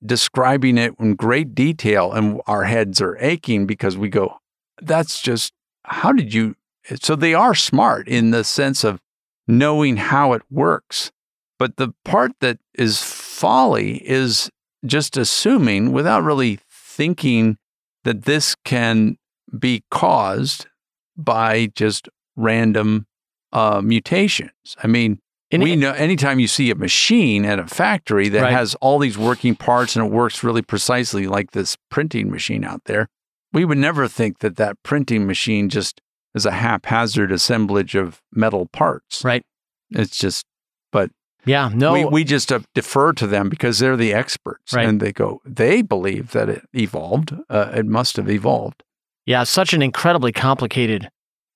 describing 0.05 0.79
it 0.79 0.95
in 0.99 1.14
great 1.14 1.55
detail. 1.55 2.12
And 2.12 2.40
our 2.47 2.64
heads 2.64 3.01
are 3.01 3.17
aching 3.21 3.67
because 3.67 3.97
we 3.97 4.09
go, 4.09 4.38
that's 4.83 5.21
just 5.21 5.53
how 5.85 6.12
did 6.12 6.35
you 6.35 6.57
so 7.01 7.17
they 7.17 7.35
are 7.35 7.55
smart 7.55 8.09
in 8.09 8.31
the 8.31 8.45
sense 8.45 8.85
of 8.85 9.01
knowing 9.47 9.97
how 9.97 10.33
it 10.33 10.43
works 10.51 11.11
but 11.59 11.77
the 11.77 11.93
part 12.05 12.33
that 12.40 12.59
is 12.75 13.03
folly 13.03 13.97
is 14.09 14.51
just 14.85 15.17
assuming 15.17 15.93
without 15.93 16.23
really 16.23 16.59
thinking 16.71 17.57
that 18.05 18.25
this 18.25 18.55
can 18.64 19.17
be 19.59 19.83
caused 19.90 20.67
by 21.16 21.66
just 21.74 22.09
random 22.37 23.07
uh, 23.53 23.81
mutations 23.83 24.77
i 24.83 24.87
mean 24.87 25.20
And 25.50 25.62
we 25.62 25.72
it- 25.72 25.77
know 25.77 25.92
anytime 25.92 26.40
you 26.40 26.48
see 26.48 26.70
a 26.70 26.74
machine 26.74 27.44
at 27.44 27.59
a 27.59 27.66
factory 27.66 28.29
that 28.31 28.42
Right. 28.42 28.53
has 28.53 28.74
all 28.81 28.98
these 28.98 29.16
working 29.16 29.55
parts 29.55 29.94
and 29.96 30.05
it 30.07 30.11
works 30.12 30.42
really 30.42 30.62
precisely 30.62 31.27
like 31.27 31.53
this 31.53 31.77
printing 31.90 32.31
machine 32.31 32.64
out 32.64 32.83
there, 32.87 33.07
we 33.53 33.64
would 33.64 33.79
never 33.79 34.09
think 34.09 34.38
that 34.40 34.57
that 34.57 34.83
printing 34.83 35.27
machine 35.27 35.68
just 35.68 36.00
is 36.35 36.44
a 36.46 36.50
haphazard 36.50 37.31
assemblage 37.31 37.94
of 37.94 38.20
metal 38.33 38.66
parts. 38.66 39.22
Right. 39.24 39.44
It's 39.90 40.18
just, 40.18 40.44
but 40.90 41.11
yeah, 41.46 41.70
no, 41.72 41.92
we, 41.92 42.05
we 42.07 42.24
just 42.24 42.50
uh, 42.50 42.59
defer 42.74 43.12
to 43.12 43.27
them 43.29 43.48
because 43.48 43.79
they're 43.79 43.96
the 43.96 44.12
experts. 44.12 44.72
Right. 44.72 44.88
And 44.88 44.98
they 44.98 45.12
go, 45.12 45.40
they 45.44 45.83
believe 45.83 46.33
that 46.33 46.48
it 46.48 46.62
evolved. 46.72 47.33
Uh, 47.48 47.70
it 47.77 47.87
must 47.87 48.16
have 48.16 48.29
evolved. 48.29 48.83
Yeah, 49.26 49.44
such 49.44 49.72
an 49.74 49.82
incredibly 49.82 50.32
complicated 50.32 51.08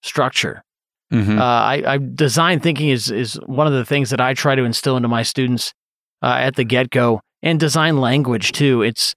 structure. 0.02 0.62
Mhm. 1.12 1.38
Uh, 1.38 1.42
I, 1.42 1.82
I 1.94 1.98
design 1.98 2.60
thinking 2.60 2.88
is 2.90 3.10
is 3.10 3.34
one 3.46 3.66
of 3.66 3.72
the 3.72 3.84
things 3.84 4.10
that 4.10 4.20
I 4.20 4.34
try 4.34 4.54
to 4.54 4.64
instill 4.64 4.96
into 4.96 5.08
my 5.08 5.22
students 5.22 5.72
uh, 6.22 6.36
at 6.38 6.56
the 6.56 6.64
get 6.64 6.90
go, 6.90 7.20
and 7.42 7.58
design 7.58 7.98
language 7.98 8.52
too. 8.52 8.82
It's 8.82 9.14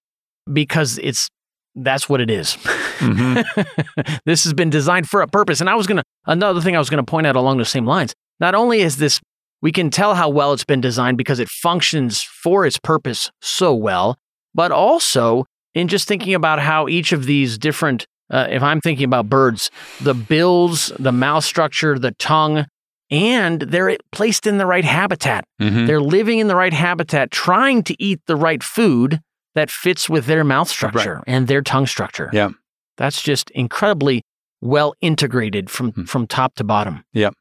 because 0.52 0.98
it's 1.04 1.28
that's 1.76 2.08
what 2.10 2.22
it 2.22 2.30
is. 2.30 2.56
Mhm. 3.00 4.22
this 4.26 4.44
has 4.44 4.54
been 4.54 4.70
designed 4.70 5.10
for 5.10 5.22
a 5.22 5.28
purpose. 5.28 5.60
And 5.62 5.70
I 5.70 5.76
was 5.76 5.88
gonna 5.88 6.04
another 6.26 6.62
thing 6.62 6.76
I 6.76 6.80
was 6.80 6.90
gonna 6.90 7.04
point 7.04 7.28
out 7.28 7.36
along 7.36 7.58
those 7.58 7.70
same 7.70 7.86
lines. 7.86 8.14
Not 8.40 8.56
only 8.56 8.82
is 8.82 8.98
this 8.98 9.20
we 9.62 9.72
can 9.72 9.90
tell 9.92 10.16
how 10.16 10.28
well 10.30 10.54
it's 10.54 10.64
been 10.64 10.82
designed 10.82 11.18
because 11.18 11.40
it 11.40 11.48
functions 11.50 12.22
for 12.24 12.66
its 12.66 12.80
purpose 12.80 13.30
so 13.42 13.74
well, 13.76 14.18
but 14.56 14.72
also 14.72 15.46
in 15.76 15.88
just 15.88 16.08
thinking 16.08 16.34
about 16.34 16.60
how 16.60 16.88
each 16.88 17.12
of 17.12 17.26
these 17.26 17.58
different 17.58 18.06
uh, 18.32 18.48
if 18.50 18.64
I'm 18.64 18.82
thinking 18.82 19.06
about 19.06 19.30
birds, 19.30 19.70
the 20.02 20.14
bills, 20.14 20.92
the 20.98 21.12
mouth 21.12 21.44
structure, 21.44 22.00
the 22.00 22.12
tongue, 22.14 22.66
and 23.10 23.62
they're 23.62 23.98
placed 24.12 24.48
in 24.48 24.58
the 24.58 24.66
right 24.66 24.86
habitat. 24.86 25.44
Mhm. 25.62 25.86
They're 25.88 26.02
living 26.02 26.40
in 26.40 26.48
the 26.48 26.56
right 26.56 26.74
habitat, 26.74 27.30
trying 27.32 27.84
to 27.84 28.02
eat 28.02 28.22
the 28.28 28.36
right 28.38 28.64
food 28.64 29.20
that 29.54 29.70
fits 29.70 30.10
with 30.10 30.26
their 30.28 30.44
mouth 30.46 30.70
structure 30.70 31.22
and 31.28 31.48
their 31.48 31.62
tongue 31.62 31.86
structure. 31.88 32.30
Yeah. 32.32 32.50
That's 32.98 33.22
just 33.22 33.50
incredibly 33.52 34.22
well 34.62 34.94
integrated 35.02 35.70
from, 35.70 35.92
Hmm. 35.92 36.04
from 36.06 36.26
top 36.28 36.56
to 36.56 36.64
bottom. 36.64 37.04
Yeah. 37.14 37.32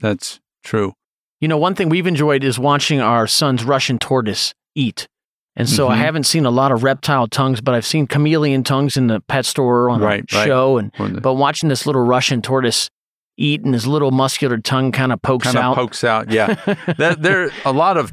That's 0.00 0.40
true. 0.64 0.94
You 1.40 1.48
know, 1.48 1.58
one 1.58 1.74
thing 1.74 1.88
we've 1.88 2.06
enjoyed 2.06 2.42
is 2.42 2.58
watching 2.58 3.00
our 3.00 3.26
son's 3.26 3.62
Russian 3.64 3.98
tortoise 3.98 4.52
eat. 4.74 5.06
And 5.60 5.68
so 5.68 5.88
I 5.88 5.96
Mhm. 5.96 6.00
haven't 6.00 6.24
seen 6.24 6.46
a 6.46 6.50
lot 6.50 6.72
of 6.72 6.82
reptile 6.82 7.26
tongues, 7.28 7.60
but 7.60 7.74
I've 7.74 7.86
seen 7.86 8.06
chameleon 8.06 8.64
tongues 8.64 8.96
in 8.96 9.06
the 9.06 9.20
pet 9.20 9.44
store 9.46 9.88
on 9.90 10.00
Right, 10.00 10.24
a 10.32 10.36
right. 10.36 10.46
show. 10.46 10.78
And 10.78 10.90
the- 10.98 11.20
but 11.20 11.34
watching 11.34 11.68
this 11.68 11.86
little 11.86 12.02
Russian 12.02 12.42
tortoise 12.42 12.90
eat 13.36 13.62
and 13.64 13.72
his 13.74 13.86
little 13.86 14.10
muscular 14.10 14.58
tongue 14.58 14.92
kind 14.92 15.12
of 15.12 15.22
pokes 15.22 15.44
kind 15.44 15.56
of 15.58 15.64
out. 15.64 15.74
pokes 15.76 16.04
out. 16.04 16.30
Yeah. 16.30 16.54
that 16.98 17.22
there 17.22 17.50
a 17.64 17.72
lot 17.72 17.96
of 17.96 18.12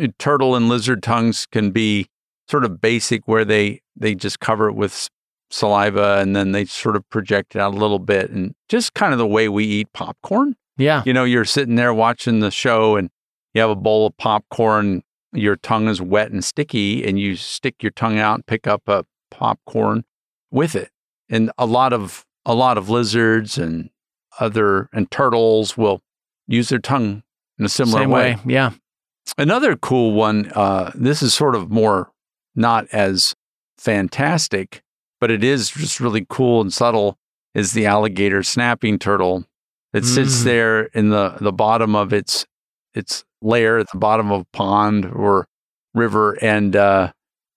uh, 0.00 0.06
turtle 0.18 0.54
and 0.54 0.68
lizard 0.68 1.02
tongues 1.02 1.46
can 1.50 1.70
be 1.72 2.06
sort 2.48 2.64
of 2.64 2.80
basic 2.80 3.22
where 3.26 3.44
they 3.44 3.80
they 3.96 4.14
just 4.14 4.38
cover 4.40 4.68
it 4.68 4.74
with 4.74 5.08
saliva 5.50 6.18
and 6.20 6.36
then 6.36 6.52
they 6.52 6.64
sort 6.64 6.94
of 6.96 7.08
project 7.10 7.56
it 7.56 7.60
out 7.60 7.74
a 7.74 7.76
little 7.76 7.98
bit 7.98 8.30
and 8.30 8.54
just 8.68 8.94
kind 8.94 9.12
of 9.12 9.18
the 9.18 9.26
way 9.26 9.48
we 9.48 9.64
eat 9.64 9.88
popcorn 9.92 10.54
yeah. 10.78 11.02
you 11.04 11.12
know 11.12 11.24
you're 11.24 11.44
sitting 11.44 11.74
there 11.74 11.92
watching 11.92 12.38
the 12.40 12.50
show 12.52 12.94
and 12.96 13.10
you 13.54 13.60
have 13.60 13.70
a 13.70 13.74
bowl 13.76 14.06
of 14.06 14.16
popcorn 14.16 15.02
your 15.32 15.56
tongue 15.56 15.88
is 15.88 16.00
wet 16.00 16.30
and 16.30 16.44
sticky 16.44 17.04
and 17.06 17.18
you 17.18 17.36
stick 17.36 17.82
your 17.82 17.92
tongue 17.92 18.18
out 18.18 18.34
and 18.34 18.46
pick 18.46 18.66
up 18.66 18.82
a 18.88 19.04
popcorn 19.30 20.04
with 20.50 20.74
it 20.74 20.90
and 21.28 21.50
a 21.56 21.66
lot 21.66 21.92
of 21.92 22.24
a 22.44 22.54
lot 22.54 22.76
of 22.76 22.88
lizards 22.88 23.56
and 23.58 23.90
other 24.40 24.88
and 24.92 25.10
turtles 25.10 25.76
will 25.76 26.02
use 26.46 26.68
their 26.70 26.78
tongue 26.78 27.22
in 27.58 27.64
a 27.64 27.68
similar 27.68 28.08
way. 28.08 28.34
way. 28.34 28.38
Yeah. 28.46 28.70
Another 29.38 29.76
cool 29.76 30.12
one, 30.12 30.50
uh, 30.54 30.90
this 30.94 31.22
is 31.22 31.32
sort 31.34 31.54
of 31.54 31.70
more 31.70 32.10
not 32.56 32.86
as 32.92 33.34
fantastic, 33.78 34.82
but 35.20 35.30
it 35.30 35.44
is 35.44 35.70
just 35.70 36.00
really 36.00 36.26
cool 36.28 36.60
and 36.60 36.72
subtle, 36.72 37.18
is 37.54 37.72
the 37.72 37.86
alligator 37.86 38.42
snapping 38.42 38.98
turtle 38.98 39.44
that 39.92 40.04
sits 40.04 40.40
Mm. 40.40 40.44
there 40.44 40.82
in 40.94 41.10
the, 41.10 41.36
the 41.40 41.52
bottom 41.52 41.94
of 41.94 42.12
its 42.12 42.46
its 42.94 43.24
lair 43.42 43.78
at 43.78 43.90
the 43.92 43.98
bottom 43.98 44.30
of 44.30 44.42
a 44.42 44.56
pond 44.56 45.06
or 45.06 45.46
river 45.94 46.32
and 46.42 46.76
uh, 46.76 47.12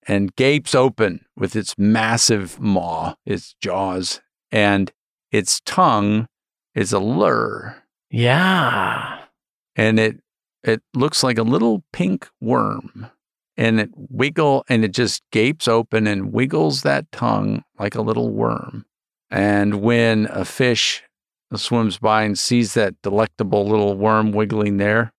and 0.06 0.34
gapes 0.36 0.74
open 0.74 1.24
with 1.36 1.56
its 1.56 1.76
massive 1.78 2.60
maw, 2.60 3.14
its 3.24 3.54
jaws, 3.60 4.20
and 4.50 4.92
its 5.32 5.60
tongue 5.64 6.26
is 6.74 6.92
a 6.92 6.98
lure. 6.98 7.76
Yeah. 8.10 9.20
and 9.76 9.98
it 9.98 10.20
it 10.62 10.82
looks 10.94 11.22
like 11.22 11.38
a 11.38 11.42
little 11.42 11.84
pink 11.92 12.28
worm. 12.40 13.10
And 13.56 13.78
it 13.80 13.90
wiggle 13.94 14.64
and 14.68 14.84
it 14.84 14.92
just 14.92 15.22
gapes 15.30 15.68
open 15.68 16.06
and 16.08 16.32
wiggles 16.32 16.82
that 16.82 17.10
tongue 17.12 17.62
like 17.78 17.94
a 17.94 18.02
little 18.02 18.30
worm. 18.30 18.84
And 19.30 19.80
when 19.80 20.26
a 20.26 20.44
fish 20.44 21.02
swims 21.54 21.98
by 21.98 22.24
and 22.24 22.36
sees 22.38 22.74
that 22.74 23.00
delectable 23.02 23.66
little 23.68 23.96
worm 23.96 24.32
wiggling 24.32 24.78
there 24.78 25.12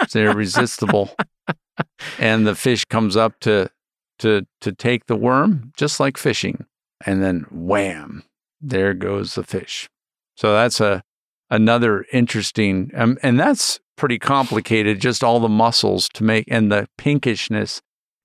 it's 0.00 0.16
irresistible. 0.16 1.14
And 2.18 2.46
the 2.46 2.54
fish 2.54 2.84
comes 2.84 3.16
up 3.16 3.40
to 3.40 3.70
to 4.20 4.46
to 4.60 4.72
take 4.72 5.06
the 5.06 5.16
worm 5.16 5.72
just 5.76 6.00
like 6.00 6.16
fishing. 6.16 6.66
And 7.04 7.22
then 7.22 7.46
wham 7.50 8.24
there 8.60 8.94
goes 8.94 9.34
the 9.34 9.42
fish. 9.42 9.88
So 10.36 10.52
that's 10.52 10.80
a 10.80 11.02
another 11.50 12.06
interesting 12.12 12.90
um, 12.94 13.18
and 13.22 13.38
that's 13.38 13.78
pretty 13.96 14.18
complicated 14.18 15.00
just 15.00 15.22
all 15.22 15.38
the 15.38 15.48
muscles 15.48 16.08
to 16.14 16.24
make 16.24 16.46
and 16.48 16.72
the 16.72 16.88
pinkishness. 16.98 17.80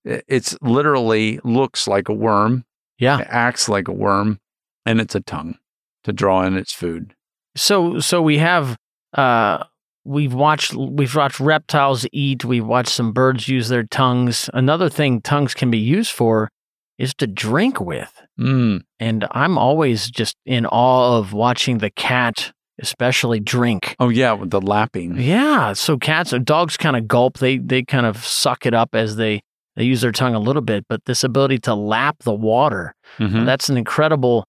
It's 0.05 0.58
literally 0.62 1.39
looks 1.43 1.88
like 1.88 2.10
a 2.10 2.13
worm. 2.13 2.65
Yeah. 2.97 3.19
it 3.19 3.27
acts 3.29 3.69
like 3.69 3.88
a 3.88 3.93
worm 3.93 4.39
and 4.86 4.99
it's 4.99 5.15
a 5.15 5.21
tongue 5.21 5.58
to 6.03 6.13
draw 6.13 6.43
in 6.43 6.55
its 6.55 6.73
food. 6.73 7.15
So 7.55 7.99
so 7.99 8.21
we 8.21 8.38
have 8.38 8.77
uh 9.13 9.63
we've 10.09 10.33
watched 10.33 10.73
we've 10.73 11.15
watched 11.15 11.39
reptiles 11.39 12.05
eat, 12.11 12.43
we've 12.43 12.65
watched 12.65 12.89
some 12.99 13.11
birds 13.13 13.47
use 13.47 13.69
their 13.69 13.83
tongues. 13.83 14.49
Another 14.53 14.89
thing 14.89 15.21
tongues 15.21 15.53
can 15.53 15.69
be 15.71 15.77
used 15.97 16.11
for 16.11 16.49
is 16.97 17.13
to 17.15 17.27
drink 17.27 17.79
with. 17.79 18.11
mm, 18.37 18.81
And 18.99 19.25
I'm 19.31 19.57
always 19.57 20.09
just 20.11 20.35
in 20.45 20.65
awe 20.65 21.17
of 21.17 21.31
watching 21.33 21.77
the 21.77 21.89
cat 21.91 22.51
especially 22.81 23.39
drink. 23.41 23.95
oh 23.99 24.07
yeah 24.09 24.31
with 24.33 24.51
the 24.51 24.61
lapping 24.61 25.17
Yeah, 25.19 25.73
so 25.73 25.97
cats 25.97 26.33
or 26.33 26.39
dogs 26.39 26.77
kind 26.77 26.95
of 26.95 27.07
gulp, 27.07 27.37
they 27.39 27.57
they 27.57 27.83
kind 27.83 28.05
of 28.05 28.15
suck 28.25 28.65
it 28.65 28.73
up 28.73 28.95
as 28.95 29.15
they 29.17 29.41
they 29.75 29.83
use 29.83 30.01
their 30.01 30.11
tongue 30.11 30.35
a 30.35 30.39
little 30.39 30.61
bit, 30.61 30.85
but 30.89 31.03
this 31.05 31.23
ability 31.23 31.59
to 31.59 31.73
lap 31.75 32.15
the 32.23 32.33
water 32.33 32.93
Mhm. 33.17 33.45
that's 33.45 33.69
an 33.69 33.77
incredible 33.77 34.45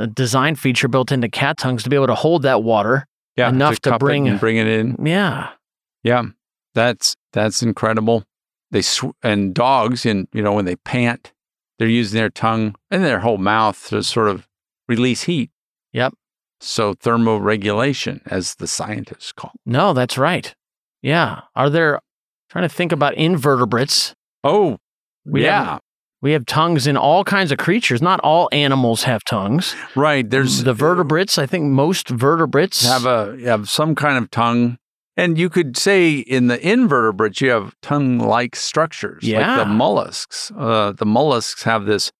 uh, 0.00 0.06
design 0.06 0.54
feature 0.54 0.88
built 0.88 1.12
into 1.12 1.28
cat 1.28 1.56
tongues 1.58 1.82
to 1.82 1.90
be 1.90 1.96
able 1.96 2.06
to 2.06 2.14
hold 2.14 2.42
that 2.42 2.62
water. 2.62 3.04
Yeah 3.36 3.48
enough 3.48 3.78
to 3.80 3.94
it 3.94 3.98
bring- 3.98 4.28
and 4.28 4.40
bring 4.40 4.56
it 4.56 4.66
in 4.66 4.96
Yeah. 5.04 5.50
yeah 6.02 6.22
that's 6.74 7.16
that's 7.32 7.62
incredible 7.62 8.24
they 8.70 8.80
sw- 8.82 9.12
and 9.22 9.52
dogs, 9.54 10.06
and 10.06 10.28
you 10.32 10.40
know 10.42 10.52
when 10.54 10.64
they 10.64 10.76
pant, 10.76 11.32
they're 11.78 11.86
using 11.88 12.18
their 12.18 12.30
tongue 12.30 12.74
and 12.90 13.04
their 13.04 13.20
whole 13.20 13.36
mouth 13.36 13.88
to 13.90 14.02
sort 14.02 14.28
of 14.28 14.48
release 14.88 15.24
heat. 15.24 15.50
Yep. 15.92 16.14
So 16.58 16.94
thermoregulation, 16.94 18.22
as 18.26 18.54
the 18.54 18.66
scientists 18.66 19.30
call. 19.32 19.50
it. 19.54 19.60
No, 19.70 19.92
that's 19.92 20.16
right. 20.16 20.54
Yeah. 21.02 21.42
Are 21.54 21.68
there 21.68 22.00
trying 22.48 22.66
to 22.66 22.74
think 22.74 22.92
about 22.92 23.12
invertebrates? 23.14 24.14
Oh, 24.42 24.78
We 25.26 25.44
yeah, 25.44 25.78
We 26.22 26.32
have 26.32 26.46
tongues 26.46 26.86
in 26.86 26.96
all 26.96 27.24
kinds 27.24 27.50
of 27.52 27.58
creatures. 27.58 28.00
Not 28.00 28.20
all 28.20 28.48
animals 28.52 29.02
have 29.02 29.24
tongues. 29.24 29.74
right. 29.96 30.28
There's 30.28 30.62
the 30.64 30.72
vertebrates. 30.72 31.36
I 31.36 31.46
think 31.46 31.64
most 31.66 32.08
vertebrates 32.08 32.86
have 32.86 33.04
a 33.06 33.36
have 33.44 33.68
some 33.68 33.94
kind 33.94 34.16
of 34.16 34.30
tongue. 34.30 34.78
And 35.16 35.36
you 35.36 35.50
could 35.50 35.76
say 35.76 36.14
in 36.14 36.46
the 36.46 36.58
invertebrates, 36.66 37.42
you 37.42 37.50
have 37.50 37.74
tongue-like 37.82 38.56
structures, 38.56 39.22
like 39.24 39.30
Yeah. 39.32 39.58
the 39.58 39.66
mollusks. 39.66 40.50
Uh, 40.56 40.92
the 40.92 41.04
mollusks 41.04 41.64
have 41.64 41.84
this 41.84 42.10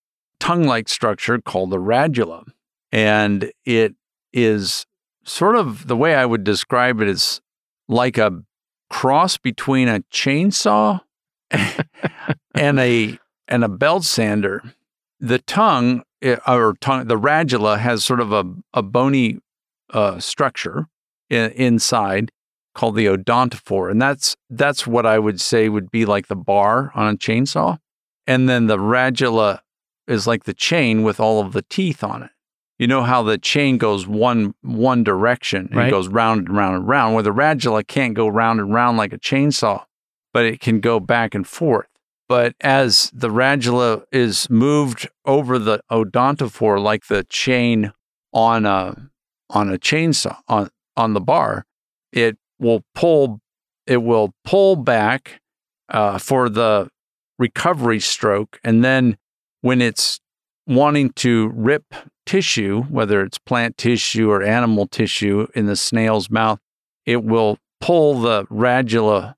tongue-like 0.41 0.91
structure 0.91 1.41
called 1.41 1.71
the 1.71 1.79
radula, 1.79 2.45
and 2.91 3.51
it 3.65 3.95
is 4.33 4.85
sort 5.25 5.57
of 5.57 5.87
the 5.87 5.97
way 5.97 6.15
I 6.17 6.27
would 6.27 6.45
describe 6.45 7.01
it 7.01 7.09
is 7.09 7.41
like 7.89 8.19
a 8.19 8.43
cross 8.91 9.39
between 9.39 9.89
a 9.89 10.01
chainsaw 10.13 11.01
and 12.55 12.79
a 12.79 13.19
and 13.49 13.65
a 13.65 13.69
belt 13.69 14.05
sander. 14.05 14.63
The 15.21 15.39
tongue 15.39 16.03
eh, 16.21 16.37
or 16.47 16.75
tongue, 16.81 17.07
the 17.07 17.19
radula 17.19 17.79
has 17.79 18.05
sort 18.05 18.21
of 18.21 18.33
a 18.33 18.45
a 18.75 18.83
bony 18.83 19.39
uh, 19.91 20.19
structure 20.19 20.87
inside 21.31 22.31
called 22.75 22.97
the 22.97 23.07
odontophore, 23.07 23.91
and 23.91 24.01
that's 24.01 24.37
that's 24.51 24.87
what 24.87 25.07
I 25.07 25.19
would 25.19 25.41
say 25.41 25.69
would 25.69 25.91
be 25.91 26.05
like 26.05 26.27
the 26.29 26.37
bar 26.37 26.91
on 26.95 27.15
a 27.15 27.17
chainsaw, 27.17 27.79
and 28.27 28.49
then 28.49 28.67
the 28.67 28.79
radula 28.79 29.61
is 30.09 30.27
like 30.27 30.45
the 30.45 30.55
chain 30.55 31.03
with 31.03 31.21
all 31.21 31.41
of 31.41 31.53
the 31.53 31.63
teeth 31.63 32.03
on 32.03 32.23
it. 32.25 32.31
You 32.79 32.87
know 32.89 33.03
how 33.05 33.23
the 33.23 33.39
chain 33.39 33.79
goes 33.79 34.07
one 34.07 34.55
one 34.63 35.05
direction 35.05 35.69
and 35.71 35.77
Right. 35.77 35.89
it 35.89 35.91
goes 35.93 36.09
round 36.09 36.49
and 36.49 36.57
round 36.57 36.75
and 36.77 36.89
round, 36.89 37.15
where 37.15 37.23
the 37.23 37.31
radula 37.33 37.87
can't 37.87 38.15
go 38.15 38.27
round 38.27 38.59
and 38.59 38.75
round 38.75 38.97
like 38.97 39.13
a 39.13 39.19
chainsaw, 39.19 39.85
but 40.33 40.45
it 40.45 40.61
can 40.61 40.81
go 40.81 40.99
back 40.99 41.35
and 41.35 41.47
forth. 41.47 41.87
But 42.33 42.55
as 42.63 43.11
the 43.13 43.29
radula 43.29 44.05
is 44.11 44.49
moved 44.49 45.07
over 45.27 45.59
the 45.59 45.83
odontophore 45.91 46.83
like 46.83 47.09
the 47.09 47.25
chain 47.25 47.93
on 48.33 48.65
a 48.65 49.11
on 49.51 49.71
a 49.71 49.77
chainsaw 49.77 50.39
on 50.49 50.71
on 50.97 51.13
the 51.13 51.21
bar, 51.21 51.67
it 52.11 52.39
will 52.59 52.85
pull 52.95 53.43
it 53.87 53.99
will 53.99 54.33
pull 54.47 54.77
back 54.77 55.43
uh, 55.91 56.17
for 56.17 56.49
the 56.49 56.89
recovery 57.39 58.01
stroke, 58.01 58.59
and 58.65 58.83
then 58.83 59.19
when 59.61 59.83
it's 59.83 60.19
wanting 60.67 61.11
to 61.17 61.51
rip 61.55 61.95
tissue, 62.25 62.85
whether 62.85 63.21
it's 63.21 63.37
plant 63.37 63.77
tissue 63.77 64.31
or 64.31 64.43
animal 64.43 64.87
tissue 64.87 65.49
in 65.55 65.67
the 65.67 65.77
snail's 65.77 66.31
mouth, 66.31 66.61
it 67.05 67.23
will 67.23 67.59
pull 67.79 68.23
the 68.23 68.47
radula 68.47 69.35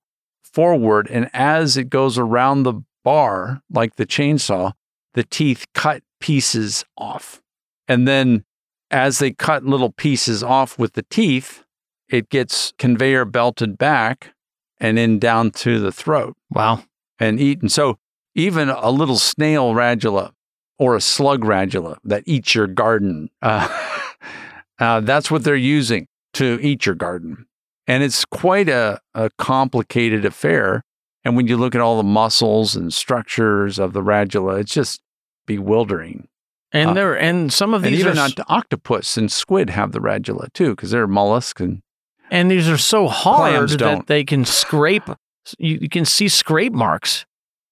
forward. 0.55 1.09
And 1.11 1.29
as 1.35 1.77
it 1.77 1.91
goes 1.91 2.17
around 2.17 2.63
the 2.63 2.83
bar, 3.03 3.61
like 3.71 3.97
the 3.97 4.07
chainsaw, 4.07 4.73
the 5.15 5.25
teeth 5.25 5.67
cut 5.75 6.03
pieces 6.21 6.85
off. 6.97 7.43
And 7.89 8.07
then 8.07 8.45
as 8.91 9.19
they 9.19 9.33
cut 9.33 9.65
little 9.65 9.91
pieces 9.93 10.43
off 10.43 10.79
with 10.79 10.93
the 10.93 11.05
teeth, 11.11 11.65
it 12.09 12.29
gets 12.31 12.73
conveyor 12.79 13.25
belted 13.25 13.77
back 13.77 14.33
and 14.79 14.99
in 14.99 15.19
down 15.19 15.51
to 15.51 15.81
the 15.81 15.91
throat 15.93 16.37
Wow. 16.51 16.85
and 17.19 17.41
eaten. 17.41 17.69
So 17.69 17.99
even 18.35 18.69
a 18.69 18.91
little 18.91 19.19
snail 19.19 19.73
radula 19.75 20.33
or 20.79 20.95
a 20.95 21.01
slug 21.01 21.43
radula 21.43 21.97
that 22.05 22.23
eats 22.27 22.55
your 22.55 22.67
garden, 22.69 23.29
uh, 23.43 23.69
uh, 24.79 25.01
that's 25.01 25.31
what 25.31 25.43
they're 25.45 25.57
using 25.57 26.07
to 26.35 26.59
eat 26.63 26.87
your 26.87 26.95
garden. 26.95 27.47
And 27.87 28.03
it's 28.03 28.25
quite 28.25 28.69
a, 28.69 29.01
a 29.15 29.31
complicated 29.39 30.25
affair. 30.25 30.83
And 31.25 31.37
when 31.37 31.47
you 31.47 31.57
look 31.57 31.75
at 31.75 31.81
all 31.81 31.97
the 31.97 32.03
muscles 32.03 32.77
and 32.77 32.93
structures 32.93 33.79
of 33.79 33.93
the 33.93 34.01
radula, 34.03 34.61
it's 34.61 34.73
just 34.73 35.01
bewildering. 35.47 36.29
And 36.73 36.91
Uh, 36.91 36.95
there 36.95 37.19
and 37.19 37.53
some 37.53 37.73
of 37.75 37.85
And 37.85 37.95
these 37.95 38.01
even 38.01 38.19
are 38.19 38.29
octopus 38.49 39.17
and 39.17 39.31
squid 39.31 39.71
have 39.71 39.93
the 39.93 40.01
radula 40.01 40.53
too, 40.53 40.71
because 40.71 40.91
they're 40.91 41.07
mollusks. 41.07 41.61
And 41.61 41.83
and 42.31 42.51
these 42.51 42.69
are 42.69 42.79
so 42.79 43.07
hard 43.07 43.69
that 43.71 44.07
they 44.07 44.25
can 44.25 44.45
scrape. 44.45 45.09
You, 45.59 45.79
you 45.83 45.89
can 45.89 46.05
see 46.05 46.29
scrape 46.29 46.73
marks 46.73 47.27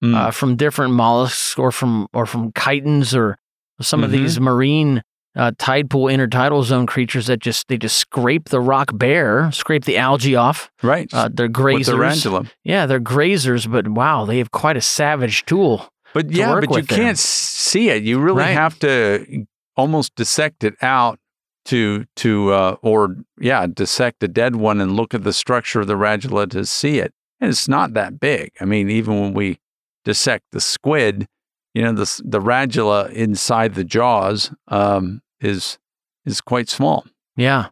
Mm. 0.04 0.16
uh, 0.16 0.30
from 0.32 0.56
different 0.56 0.94
mollusks 0.94 1.56
or 1.56 1.70
from 1.70 2.08
or 2.12 2.26
from 2.26 2.50
chitons 2.52 3.14
or 3.16 3.38
some 3.80 4.02
of 4.02 4.10
Mhm. 4.10 4.14
these 4.14 4.40
marine 4.40 5.02
uh, 5.34 5.52
tide 5.58 5.88
pool 5.90 6.06
intertidal 6.06 6.62
zone 6.64 6.86
creatures 6.86 7.26
that 7.26 7.38
just 7.40 7.68
they 7.68 7.78
just 7.78 7.96
scrape 7.96 8.48
the 8.50 8.60
rock 8.60 8.90
bare, 8.94 9.50
scrape 9.52 9.84
the 9.84 9.96
algae 9.96 10.36
off. 10.36 10.70
right, 10.82 11.08
Uh, 11.12 11.28
they're 11.32 11.48
grazers. 11.48 12.24
with 12.24 12.44
the. 12.46 12.50
Yeah, 12.64 12.86
they're 12.86 13.00
grazers, 13.00 13.70
but 13.70 13.88
wow, 13.88 14.24
they 14.26 14.38
have 14.38 14.50
quite 14.50 14.76
a 14.76 14.80
savage 14.82 15.44
tool. 15.46 15.88
But 16.14 16.28
to 16.28 16.34
yeah, 16.34 16.54
but 16.60 16.70
you 16.76 16.82
there. 16.82 16.98
can't 16.98 17.18
see 17.18 17.88
it. 17.88 18.02
You 18.02 18.18
really 18.20 18.40
Right. 18.42 18.50
have 18.52 18.78
to 18.80 19.46
almost 19.76 20.14
dissect 20.14 20.62
it 20.64 20.74
out 20.82 21.18
to 21.64 22.04
to 22.16 22.52
uh, 22.52 22.76
or 22.82 23.16
yeah, 23.40 23.66
dissect 23.66 24.22
a 24.22 24.28
dead 24.28 24.56
one 24.56 24.80
and 24.82 24.94
look 24.96 25.14
at 25.14 25.24
the 25.24 25.32
structure 25.32 25.80
of 25.80 25.86
the 25.86 25.94
radula 25.94 26.50
to 26.50 26.66
see 26.66 26.98
it. 26.98 27.14
And 27.40 27.48
it's 27.48 27.66
not 27.68 27.94
that 27.94 28.20
big. 28.20 28.50
I 28.60 28.66
mean, 28.66 28.90
even 28.90 29.18
when 29.20 29.32
we 29.32 29.58
dissect 30.04 30.44
the 30.52 30.60
squid, 30.60 31.26
you 31.72 31.80
know, 31.80 31.92
the 31.92 32.20
the 32.24 32.40
radula 32.40 33.10
inside 33.12 33.74
the 33.74 33.84
jaws 33.84 34.52
um, 34.68 35.21
is 35.42 35.78
is 36.24 36.40
quite 36.40 36.68
small. 36.68 37.04
Yeah, 37.36 37.68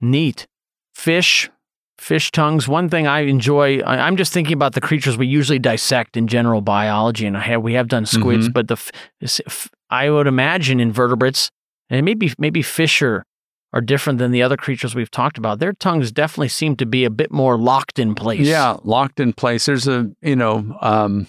neat. 0.00 0.46
Fish, 0.94 1.50
fish 1.98 2.30
tongues. 2.30 2.68
One 2.68 2.88
thing 2.88 3.06
I 3.06 3.20
enjoy. 3.20 3.80
I, 3.80 4.06
I'm 4.06 4.16
just 4.16 4.32
thinking 4.32 4.54
about 4.54 4.74
the 4.74 4.80
creatures 4.80 5.16
we 5.16 5.26
usually 5.26 5.58
dissect 5.58 6.16
in 6.16 6.28
general 6.28 6.60
biology, 6.60 7.26
and 7.26 7.36
I 7.36 7.40
have 7.40 7.62
we 7.62 7.74
have 7.74 7.88
done 7.88 8.06
squids, 8.06 8.48
but 8.48 8.68
the 8.68 8.76
f- 9.22 9.70
I 9.90 10.10
would 10.10 10.26
imagine 10.26 10.80
invertebrates 10.80 11.50
and 11.90 12.04
maybe 12.04 12.32
maybe 12.38 12.62
fish 12.62 13.02
are 13.02 13.24
are 13.72 13.80
different 13.80 14.20
than 14.20 14.30
the 14.30 14.42
other 14.42 14.56
creatures 14.56 14.94
we've 14.94 15.10
talked 15.10 15.36
about. 15.36 15.58
Their 15.58 15.72
tongues 15.72 16.12
definitely 16.12 16.48
seem 16.48 16.76
to 16.76 16.86
be 16.86 17.04
a 17.04 17.10
bit 17.10 17.32
more 17.32 17.58
locked 17.58 17.98
in 17.98 18.14
place. 18.14 18.46
Yeah, 18.46 18.76
locked 18.84 19.18
in 19.18 19.32
place. 19.32 19.66
There's 19.66 19.88
a, 19.88 20.12
you 20.22 20.36
know, 20.36 20.78
um, 20.80 21.26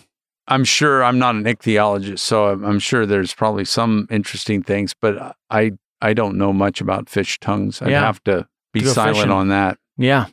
I'm 0.48 0.64
sure 0.64 1.04
I'm 1.04 1.18
not 1.18 1.34
an 1.34 1.46
ichthyologist, 1.46 2.20
so 2.20 2.50
I'm, 2.50 2.64
I'm 2.64 2.80
sure 2.80 3.08
there's 3.08 3.34
probably 3.34 3.66
some 3.66 4.08
interesting 4.12 4.62
things, 4.62 4.94
but 4.94 5.36
I 5.50 5.72
I 6.10 6.14
don't 6.14 6.38
know 6.38 6.54
much 6.54 6.82
about 6.82 7.10
fish 7.10 7.40
tongues. 7.40 7.82
I'd 7.82 7.90
Yeah. 7.92 8.02
have 8.06 8.24
to 8.26 8.48
be 8.74 8.82
Go 8.82 8.92
silent 8.94 9.18
fishing. 9.18 9.32
on 9.32 9.48
that. 9.50 9.78
yeah. 9.98 10.26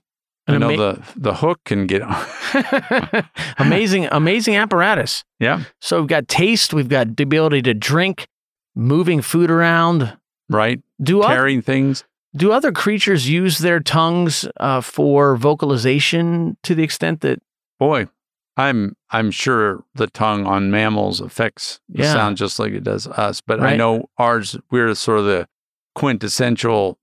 I 0.48 0.58
know 0.58 0.70
ama- 0.70 0.76
the 0.76 1.02
the 1.16 1.35
hook 1.35 1.61
can 1.64 1.87
get 1.87 2.02
on. 2.02 2.26
amazing, 3.58 4.08
amazing 4.11 4.56
apparatus. 4.56 5.24
yeah, 5.38 5.62
So 5.80 6.00
we've 6.00 6.08
got 6.08 6.26
taste, 6.28 6.74
we've 6.74 6.88
got 6.88 7.16
the 7.16 7.22
ability 7.22 7.62
to 7.62 7.74
drink, 7.74 8.26
moving 8.74 9.22
food 9.22 9.50
around. 9.50 10.16
right. 10.48 10.80
Do 11.00 11.20
oth- 11.22 11.26
Carrying 11.28 11.62
things. 11.62 12.04
do 12.37 12.50
other 12.52 12.72
creatures 12.72 13.28
use 13.28 13.58
their 13.58 13.80
tongues 13.80 14.46
uh, 14.61 14.80
for 14.80 15.37
vocalization 15.37 16.56
to 16.64 16.74
the 16.74 16.82
extent 16.82 17.20
that 17.20 17.38
Boy, 17.78 18.08
I'm 18.56 18.94
I'm 19.11 19.30
sure 19.30 19.82
the 19.94 20.06
tongue 20.08 20.44
on 20.46 20.70
mammals 20.70 21.20
affects 21.20 21.80
the 21.88 22.02
Yeah. 22.02 22.12
sound 22.12 22.37
just 22.37 22.58
like 22.58 22.72
it 22.72 22.85
does 22.85 23.06
us. 23.06 23.40
But 23.40 23.61
I 23.61 23.76
know 23.76 24.06
ours 24.18 24.56
we're 24.70 24.94
sort 24.94 25.18
of 25.20 25.24
the 25.24 25.48
quintessential 25.94 26.98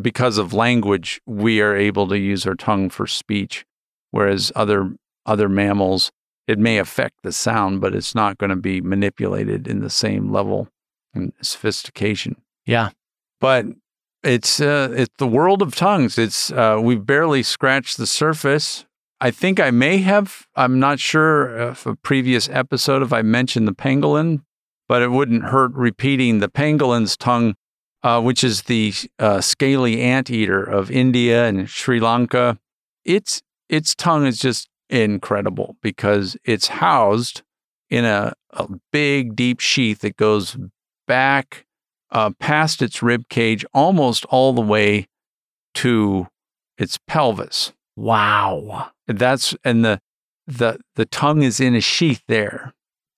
because 0.00 0.38
of 0.38 0.52
language, 0.52 1.20
we 1.26 1.60
are 1.60 1.76
able 1.76 2.08
to 2.08 2.18
use 2.18 2.46
our 2.46 2.54
tongue 2.54 2.90
for 2.90 3.06
speech, 3.06 3.64
whereas 4.10 4.50
other 4.56 4.96
other 5.26 5.48
mammals, 5.48 6.10
it 6.46 6.58
may 6.58 6.78
affect 6.78 7.22
the 7.22 7.32
sound, 7.32 7.80
but 7.80 7.94
it's 7.94 8.14
not 8.14 8.38
going 8.38 8.50
to 8.50 8.56
be 8.56 8.80
manipulated 8.80 9.66
in 9.66 9.80
the 9.80 9.90
same 9.90 10.30
level 10.30 10.68
and 11.14 11.32
sophistication. 11.40 12.36
Yeah. 12.66 12.90
But 13.40 13.66
it's 14.22 14.60
uh, 14.60 14.92
it's 14.96 15.14
the 15.18 15.26
world 15.26 15.62
of 15.62 15.74
tongues. 15.74 16.18
It's 16.18 16.50
uh, 16.50 16.78
we've 16.82 17.04
barely 17.04 17.42
scratched 17.42 17.98
the 17.98 18.06
surface. 18.06 18.84
I 19.20 19.30
think 19.30 19.60
I 19.60 19.70
may 19.70 19.98
have. 19.98 20.46
I'm 20.56 20.78
not 20.78 20.98
sure 20.98 21.70
if 21.70 21.86
a 21.86 21.94
previous 21.94 22.48
episode 22.48 23.02
if 23.02 23.12
I 23.12 23.22
mentioned 23.22 23.68
the 23.68 23.74
pangolin, 23.74 24.42
but 24.88 25.02
it 25.02 25.10
wouldn't 25.10 25.44
hurt 25.44 25.72
repeating 25.72 26.38
the 26.38 26.48
pangolin's 26.48 27.16
tongue, 27.16 27.54
uh, 28.04 28.20
which 28.20 28.44
is 28.44 28.62
the 28.62 28.92
uh, 29.18 29.40
scaly 29.40 30.00
anteater 30.02 30.62
of 30.62 30.90
India 30.90 31.46
and 31.46 31.68
Sri 31.68 31.98
Lanka. 31.98 32.58
Its 33.04 33.42
its 33.68 33.94
tongue 33.94 34.26
is 34.26 34.38
just 34.38 34.68
incredible 34.90 35.76
because 35.82 36.36
it's 36.44 36.68
housed 36.68 37.42
in 37.88 38.04
a, 38.04 38.34
a 38.50 38.68
big 38.92 39.34
deep 39.34 39.58
sheath 39.58 40.00
that 40.00 40.16
goes 40.16 40.56
back 41.08 41.64
uh, 42.10 42.30
past 42.38 42.82
its 42.82 43.02
rib 43.02 43.28
cage 43.28 43.64
almost 43.72 44.26
all 44.26 44.52
the 44.52 44.60
way 44.60 45.08
to 45.72 46.28
its 46.78 46.98
pelvis. 47.08 47.72
wow. 47.96 48.90
That's 49.06 49.56
and 49.64 49.84
the 49.84 49.98
the 50.46 50.78
the 50.96 51.06
tongue 51.06 51.42
is 51.42 51.58
in 51.58 51.74
a 51.74 51.80
sheath 51.80 52.22
there. 52.28 52.74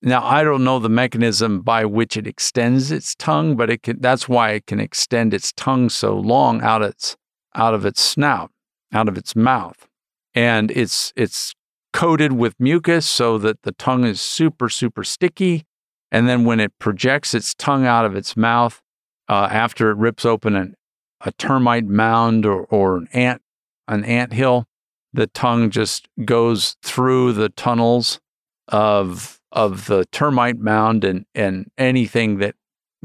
Now 0.07 0.25
I 0.25 0.45
don't 0.45 0.63
know 0.63 0.79
the 0.79 0.89
mechanism 0.89 1.63
by 1.63 1.85
which 1.85 2.17
it 2.17 2.29
extends 2.29 2.93
its 2.93 3.17
tongue, 3.17 3.57
but 3.57 3.71
it 3.71 3.83
can, 3.83 4.01
that's 4.01 4.29
why 4.29 4.51
it 4.53 4.67
can 4.67 4.79
extend 4.79 5.35
its 5.35 5.53
tongue 5.53 5.89
so 5.89 6.17
long 6.17 6.63
out 6.63 6.81
its 6.81 7.17
out 7.57 7.75
of 7.75 7.85
its 7.85 8.01
snout, 8.03 8.53
out 8.93 9.09
of 9.09 9.19
its 9.19 9.35
mouth, 9.35 9.89
and 10.33 10.71
it's 10.71 11.13
it's 11.17 11.55
coated 11.93 12.33
with 12.35 12.55
mucus 12.61 13.05
so 13.05 13.37
that 13.39 13.63
the 13.63 13.73
tongue 13.73 14.05
is 14.05 14.21
super 14.21 14.69
super 14.69 15.03
sticky, 15.03 15.67
and 16.13 16.29
then 16.29 16.45
when 16.45 16.61
it 16.61 16.79
projects 16.79 17.35
its 17.35 17.53
tongue 17.53 17.85
out 17.85 18.05
of 18.05 18.15
its 18.15 18.37
mouth 18.37 18.81
uh, 19.29 19.49
after 19.51 19.91
it 19.91 19.97
rips 19.97 20.25
open 20.25 20.55
an, 20.55 20.77
a 21.23 21.33
termite 21.33 21.87
mound 21.87 22.47
or, 22.47 22.63
or 22.67 22.97
an 22.97 23.09
ant 23.13 23.43
an 23.89 24.05
ant 24.05 24.33
hill, 24.33 24.67
the 25.13 25.27
tongue 25.27 25.69
just 25.69 26.07
goes 26.25 26.77
through 26.85 27.33
the 27.33 27.49
tunnels 27.49 28.21
of 28.69 29.41
of 29.57 29.87
the 29.87 30.05
termite 30.13 30.59
mound 30.59 31.03
and 31.03 31.25
and 31.35 31.69
anything 31.77 32.39
that 32.39 32.55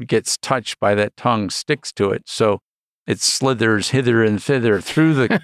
gets 0.06 0.36
touched 0.36 0.78
by 0.78 0.94
that 0.94 1.16
tongue 1.16 1.50
sticks 1.50 1.92
to 1.92 2.10
it. 2.10 2.22
So 2.26 2.60
it 3.06 3.20
slithers 3.20 3.90
hither 3.90 4.22
and 4.22 4.40
thither 4.40 4.80
through 4.80 5.14
the 5.14 5.40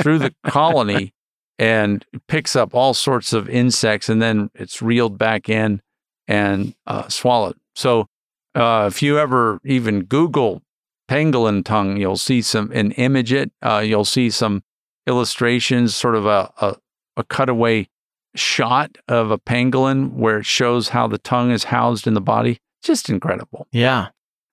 through 0.00 0.18
the 0.18 0.34
colony 0.46 1.14
and 1.58 2.04
picks 2.28 2.56
up 2.56 2.74
all 2.74 2.92
sorts 2.92 3.32
of 3.32 3.48
insects 3.48 4.08
and 4.08 4.20
then 4.20 4.50
it's 4.54 4.82
reeled 4.82 5.16
back 5.16 5.48
in 5.48 5.80
and 6.26 6.74
uh, 6.86 7.08
swallowed. 7.08 7.56
So 7.74 8.06
uh, 8.54 8.90
if 8.90 9.02
you 9.02 9.18
ever 9.18 9.60
even 9.64 10.04
google 10.04 10.62
pangolin 11.08 11.64
tongue 11.64 11.96
you'll 11.96 12.16
see 12.16 12.42
some 12.42 12.70
and 12.74 12.92
image 12.96 13.32
it 13.32 13.52
uh, 13.62 13.82
you'll 13.84 14.04
see 14.04 14.30
some 14.30 14.62
illustrations, 15.06 15.94
sort 15.94 16.14
of 16.14 16.26
a, 16.26 16.52
a, 16.60 16.76
a 17.16 17.24
cutaway 17.24 17.88
shot 18.34 18.96
of 19.08 19.30
a 19.30 19.38
pangolin 19.38 20.12
where 20.12 20.38
it 20.38 20.46
shows 20.46 20.90
how 20.90 21.06
the 21.06 21.18
tongue 21.18 21.50
is 21.50 21.64
housed 21.64 22.06
in 22.06 22.14
the 22.14 22.20
body. 22.20 22.58
Just 22.82 23.08
incredible. 23.08 23.66
Yeah. 23.72 24.08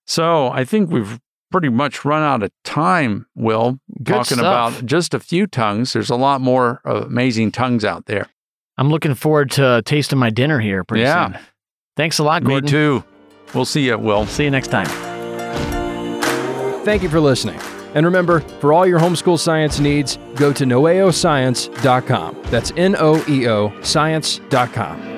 So 0.06 0.50
I 0.50 0.64
think 0.66 0.90
we've 0.90 1.20
pretty 1.52 1.70
much 1.70 2.04
run 2.04 2.24
out 2.24 2.44
of 2.44 2.52
time, 2.64 3.26
Will, 3.36 3.80
Good 4.04 4.14
talking 4.14 4.38
stuff. 4.38 4.74
about 4.74 4.86
just 4.86 5.14
a 5.14 5.20
few 5.20 5.48
tongues. 5.48 5.94
There's 5.94 6.10
a 6.10 6.16
lot 6.16 6.42
more 6.42 6.82
uh, 6.86 7.04
amazing 7.06 7.52
tongues 7.52 7.86
out 7.86 8.06
there. 8.06 8.28
I'm 8.78 8.90
looking 8.90 9.16
forward 9.16 9.52
to 9.52 9.82
tasting 9.86 10.20
my 10.20 10.30
dinner 10.30 10.60
here 10.60 10.84
pretty 10.84 11.04
Yeah. 11.04 11.32
soon. 11.34 11.40
Thanks 11.96 12.20
a 12.20 12.24
lot, 12.24 12.44
Me 12.44 12.62
too. 12.62 13.04
We'll 13.54 13.66
see 13.66 13.86
you, 13.86 13.98
Will. 13.98 14.26
See 14.26 14.44
you 14.44 14.52
next 14.52 14.68
time. 14.68 14.88
Thank 16.84 17.02
you 17.04 17.10
for 17.10 17.20
listening. 17.20 17.60
And 17.98 18.06
remember, 18.06 18.42
for 18.62 18.74
all 18.74 18.86
your 18.86 19.00
homeschool 19.00 19.40
science 19.40 19.80
needs, 19.80 20.20
go 20.36 20.54
to 20.54 20.66
noeoscience.com. 20.66 22.38
That's 22.44 22.72
N 22.78 22.96
O 23.00 23.26
E 23.28 23.48
O 23.48 23.74
science.com. 23.82 25.17